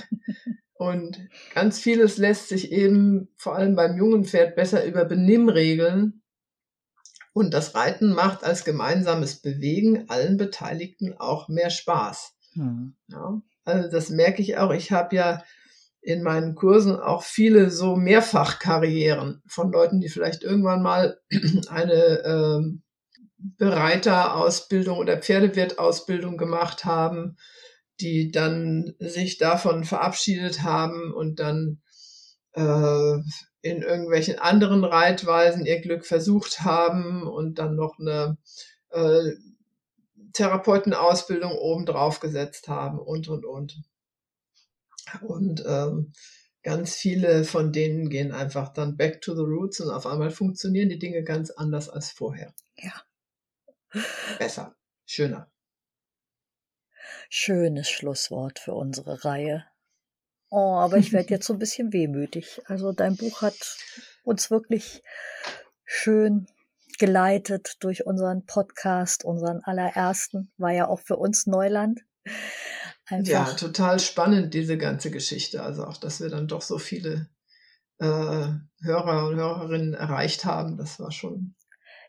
Und 0.78 1.28
ganz 1.54 1.80
vieles 1.80 2.18
lässt 2.18 2.48
sich 2.48 2.70
eben 2.70 3.28
vor 3.36 3.56
allem 3.56 3.74
beim 3.74 3.96
jungen 3.96 4.24
Pferd 4.24 4.54
besser 4.54 4.84
über 4.84 5.04
Benimmregeln 5.04 6.22
und 7.32 7.52
das 7.52 7.74
Reiten 7.74 8.12
macht 8.12 8.44
als 8.44 8.64
gemeinsames 8.64 9.40
Bewegen 9.40 10.08
allen 10.08 10.36
Beteiligten 10.36 11.14
auch 11.18 11.48
mehr 11.48 11.70
Spaß. 11.70 12.32
Mhm. 12.54 12.94
Ja, 13.08 13.42
also 13.68 13.90
das 13.90 14.10
merke 14.10 14.42
ich 14.42 14.56
auch. 14.56 14.72
Ich 14.72 14.92
habe 14.92 15.14
ja 15.16 15.42
in 16.00 16.22
meinen 16.22 16.54
Kursen 16.54 16.98
auch 16.98 17.22
viele 17.22 17.70
so 17.70 17.96
Mehrfachkarrieren 17.96 19.42
von 19.46 19.70
Leuten, 19.70 20.00
die 20.00 20.08
vielleicht 20.08 20.42
irgendwann 20.42 20.82
mal 20.82 21.20
eine 21.68 22.22
ähm, 22.24 22.82
Bereiterausbildung 23.36 24.98
oder 24.98 25.18
Pferdewirtausbildung 25.18 26.36
gemacht 26.36 26.84
haben, 26.84 27.36
die 28.00 28.30
dann 28.30 28.94
sich 28.98 29.38
davon 29.38 29.84
verabschiedet 29.84 30.62
haben 30.62 31.12
und 31.12 31.40
dann 31.40 31.80
äh, 32.52 33.18
in 33.60 33.82
irgendwelchen 33.82 34.38
anderen 34.38 34.84
Reitweisen 34.84 35.66
ihr 35.66 35.80
Glück 35.80 36.06
versucht 36.06 36.60
haben 36.60 37.22
und 37.24 37.58
dann 37.58 37.76
noch 37.76 37.98
eine 37.98 38.38
äh, 38.90 39.32
Therapeutenausbildung 40.38 41.52
obendrauf 41.52 42.20
gesetzt 42.20 42.68
haben 42.68 42.98
und, 42.98 43.28
und, 43.28 43.44
und. 43.44 43.82
Und 45.22 45.64
ähm, 45.66 46.12
ganz 46.62 46.94
viele 46.94 47.42
von 47.44 47.72
denen 47.72 48.08
gehen 48.08 48.30
einfach 48.30 48.72
dann 48.72 48.96
back 48.96 49.20
to 49.20 49.34
the 49.34 49.42
roots 49.42 49.80
und 49.80 49.90
auf 49.90 50.06
einmal 50.06 50.30
funktionieren 50.30 50.88
die 50.88 50.98
Dinge 50.98 51.24
ganz 51.24 51.50
anders 51.50 51.88
als 51.88 52.12
vorher. 52.12 52.54
Ja. 52.76 52.92
Besser, 54.38 54.76
schöner. 55.06 55.50
Schönes 57.28 57.90
Schlusswort 57.90 58.60
für 58.60 58.74
unsere 58.74 59.24
Reihe. 59.24 59.64
Oh, 60.50 60.76
aber 60.76 60.98
ich 60.98 61.12
werde 61.12 61.30
jetzt 61.30 61.46
so 61.46 61.52
ein 61.52 61.58
bisschen 61.58 61.92
wehmütig. 61.92 62.62
Also 62.66 62.92
dein 62.92 63.16
Buch 63.16 63.42
hat 63.42 63.76
uns 64.22 64.50
wirklich 64.52 65.02
schön 65.84 66.46
geleitet 66.98 67.76
durch 67.80 68.06
unseren 68.06 68.44
Podcast, 68.46 69.24
unseren 69.24 69.60
allerersten, 69.62 70.52
war 70.56 70.72
ja 70.72 70.88
auch 70.88 71.00
für 71.00 71.16
uns 71.16 71.46
Neuland. 71.46 72.00
Einfach. 73.06 73.32
Ja, 73.32 73.44
total 73.44 74.00
spannend, 74.00 74.52
diese 74.52 74.76
ganze 74.76 75.10
Geschichte. 75.10 75.62
Also 75.62 75.84
auch, 75.84 75.96
dass 75.96 76.20
wir 76.20 76.28
dann 76.28 76.46
doch 76.46 76.62
so 76.62 76.78
viele 76.78 77.28
äh, 77.98 78.48
Hörer 78.82 79.28
und 79.28 79.36
Hörerinnen 79.36 79.94
erreicht 79.94 80.44
haben, 80.44 80.76
das 80.76 81.00
war 81.00 81.10
schon 81.10 81.54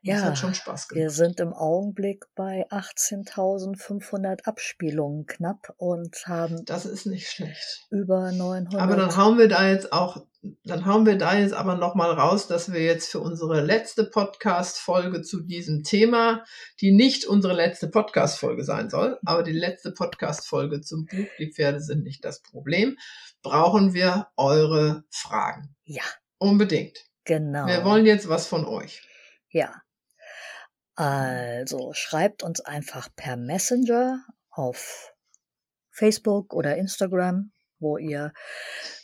ja, 0.01 0.15
das 0.15 0.23
hat 0.23 0.37
schon 0.37 0.53
Spaß 0.53 0.87
gemacht. 0.87 1.01
Wir 1.01 1.09
sind 1.09 1.39
im 1.39 1.53
Augenblick 1.53 2.25
bei 2.35 2.65
18.500 2.69 4.43
Abspielungen 4.45 5.25
knapp 5.25 5.73
und 5.77 6.15
haben. 6.25 6.63
Das 6.65 6.85
ist 6.85 7.05
nicht 7.05 7.29
schlecht. 7.29 7.87
Über 7.89 8.31
900. 8.31 8.81
Aber 8.81 8.95
dann 8.95 9.17
hauen 9.17 9.37
wir 9.37 9.47
da 9.47 9.67
jetzt 9.69 9.91
auch, 9.91 10.25
dann 10.63 10.85
hauen 10.85 11.05
wir 11.05 11.17
da 11.17 11.37
jetzt 11.37 11.53
aber 11.53 11.75
nochmal 11.75 12.11
raus, 12.11 12.47
dass 12.47 12.71
wir 12.71 12.81
jetzt 12.81 13.11
für 13.11 13.19
unsere 13.19 13.61
letzte 13.61 14.05
Podcast-Folge 14.05 15.21
zu 15.21 15.41
diesem 15.41 15.83
Thema, 15.83 16.43
die 16.79 16.91
nicht 16.91 17.25
unsere 17.25 17.53
letzte 17.53 17.89
Podcast-Folge 17.89 18.63
sein 18.63 18.89
soll, 18.89 19.19
aber 19.25 19.43
die 19.43 19.51
letzte 19.51 19.91
Podcast-Folge 19.91 20.81
zum 20.81 21.05
Buch, 21.05 21.27
die 21.39 21.51
Pferde 21.51 21.81
sind 21.81 22.03
nicht 22.03 22.23
das 22.23 22.41
Problem, 22.41 22.97
brauchen 23.41 23.93
wir 23.93 24.27
eure 24.37 25.03
Fragen. 25.09 25.75
Ja. 25.83 26.03
Unbedingt. 26.37 26.97
Genau. 27.25 27.67
Wir 27.67 27.83
wollen 27.83 28.05
jetzt 28.05 28.29
was 28.29 28.47
von 28.47 28.65
euch. 28.65 29.01
Ja, 29.51 29.73
also 30.99 31.93
schreibt 31.93 32.43
uns 32.43 32.59
einfach 32.59 33.07
per 33.15 33.37
Messenger 33.37 34.25
auf 34.49 35.13
Facebook 35.91 36.53
oder 36.53 36.75
Instagram, 36.75 37.53
wo 37.79 37.97
ihr 37.97 38.33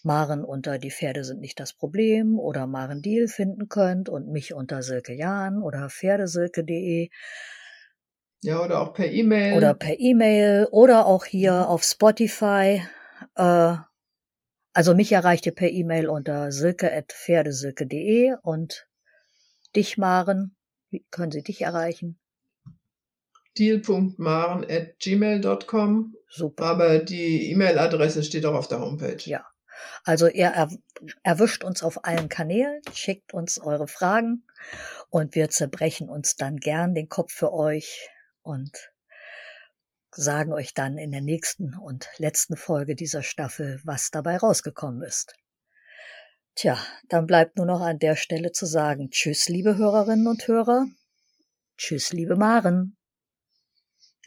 Maren 0.04 0.44
unter 0.44 0.78
die 0.78 0.92
Pferde 0.92 1.24
sind 1.24 1.40
nicht 1.40 1.58
das 1.58 1.72
Problem 1.72 2.38
oder 2.38 2.68
Maren 2.68 3.02
Deal 3.02 3.30
finden 3.30 3.70
könnt 3.70 4.10
und 4.10 4.28
mich 4.28 4.54
unter 4.54 4.84
Silke 4.84 5.14
Jahn 5.14 5.62
oder 5.62 5.90
pferdesilke.de. 5.90 7.08
Ja, 8.42 8.62
oder 8.62 8.82
auch 8.82 8.94
per 8.94 9.10
E-Mail. 9.10 9.56
Oder 9.56 9.74
per 9.74 9.98
E-Mail 9.98 10.68
oder 10.72 11.06
auch 11.06 11.24
hier 11.24 11.70
auf 11.70 11.84
Spotify. 11.84 12.86
Äh, 13.36 13.76
also 14.74 14.96
mich 14.96 15.14
erreicht 15.14 15.46
ihr 15.46 15.56
per 15.56 15.70
E-Mail 15.70 16.10
unter 16.10 16.52
silke.pferdesilke.de 16.52 18.36
und 18.42 18.86
dich, 19.78 19.98
Maren, 19.98 20.58
wie 20.90 21.06
können 21.12 21.32
Sie 21.32 21.44
dich 21.44 21.62
erreichen? 21.62 22.18
deal.maren.gmail.com. 23.58 26.16
Super. 26.30 26.66
Aber 26.66 27.00
die 27.00 27.50
E-Mail-Adresse 27.52 28.24
steht 28.24 28.46
auch 28.46 28.56
auf 28.56 28.68
der 28.68 28.82
Homepage. 28.82 29.24
Ja. 29.24 29.46
Also 30.04 30.28
ihr 30.28 30.48
er, 30.48 30.70
erwischt 31.24 31.64
uns 31.64 31.84
auf 31.84 32.06
allen 32.06 32.30
Kanälen, 32.30 32.82
schickt 32.94 33.34
uns 33.34 33.60
eure 33.60 33.88
Fragen 33.88 34.44
und 35.10 35.36
wir 35.36 35.50
zerbrechen 35.50 36.10
uns 36.10 36.36
dann 36.36 36.58
gern 36.58 36.94
den 36.94 37.10
Kopf 37.10 37.34
für 37.34 37.54
euch 37.54 38.10
und 38.42 38.92
sagen 40.12 40.54
euch 40.54 40.74
dann 40.74 40.98
in 40.98 41.12
der 41.12 41.22
nächsten 41.22 41.78
und 41.78 42.08
letzten 42.18 42.56
Folge 42.56 42.96
dieser 42.96 43.24
Staffel, 43.24 43.82
was 43.84 44.12
dabei 44.12 44.38
rausgekommen 44.38 45.04
ist. 45.04 45.36
Tja, 46.58 46.78
dann 47.10 47.28
bleibt 47.28 47.58
nur 47.58 47.66
noch 47.66 47.82
an 47.82 48.00
der 48.00 48.16
Stelle 48.16 48.54
zu 48.54 48.66
sagen, 48.66 49.10
tschüss, 49.10 49.50
liebe 49.50 49.76
Hörerinnen 49.76 50.26
und 50.26 50.48
Hörer. 50.48 50.86
Tschüss, 51.78 52.14
liebe 52.14 52.38
Maren. 52.38 52.96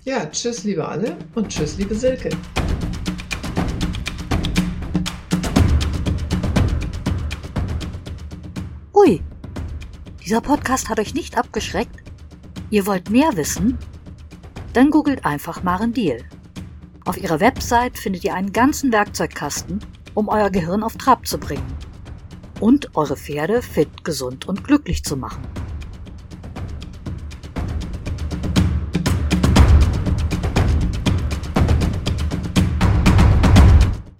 Ja, 0.02 0.26
tschüss, 0.26 0.62
liebe 0.62 0.86
Anne 0.86 1.16
und 1.34 1.48
tschüss, 1.48 1.78
liebe 1.78 1.94
Silke. 1.94 2.28
Ui, 8.92 9.22
dieser 10.22 10.42
Podcast 10.42 10.90
hat 10.90 11.00
euch 11.00 11.14
nicht 11.14 11.38
abgeschreckt? 11.38 11.96
Ihr 12.68 12.84
wollt 12.84 13.08
mehr 13.08 13.38
wissen? 13.38 13.78
Dann 14.74 14.90
googelt 14.90 15.24
einfach 15.24 15.62
Maren 15.62 15.94
Deal. 15.94 16.22
Auf 17.06 17.16
ihrer 17.16 17.40
Website 17.40 17.96
findet 17.98 18.22
ihr 18.24 18.34
einen 18.34 18.52
ganzen 18.52 18.92
Werkzeugkasten, 18.92 19.80
um 20.12 20.28
euer 20.28 20.50
Gehirn 20.50 20.82
auf 20.82 20.98
Trab 20.98 21.26
zu 21.26 21.38
bringen 21.38 21.87
und 22.60 22.96
eure 22.96 23.16
Pferde 23.16 23.62
fit, 23.62 24.04
gesund 24.04 24.48
und 24.48 24.64
glücklich 24.64 25.04
zu 25.04 25.16
machen. 25.16 25.42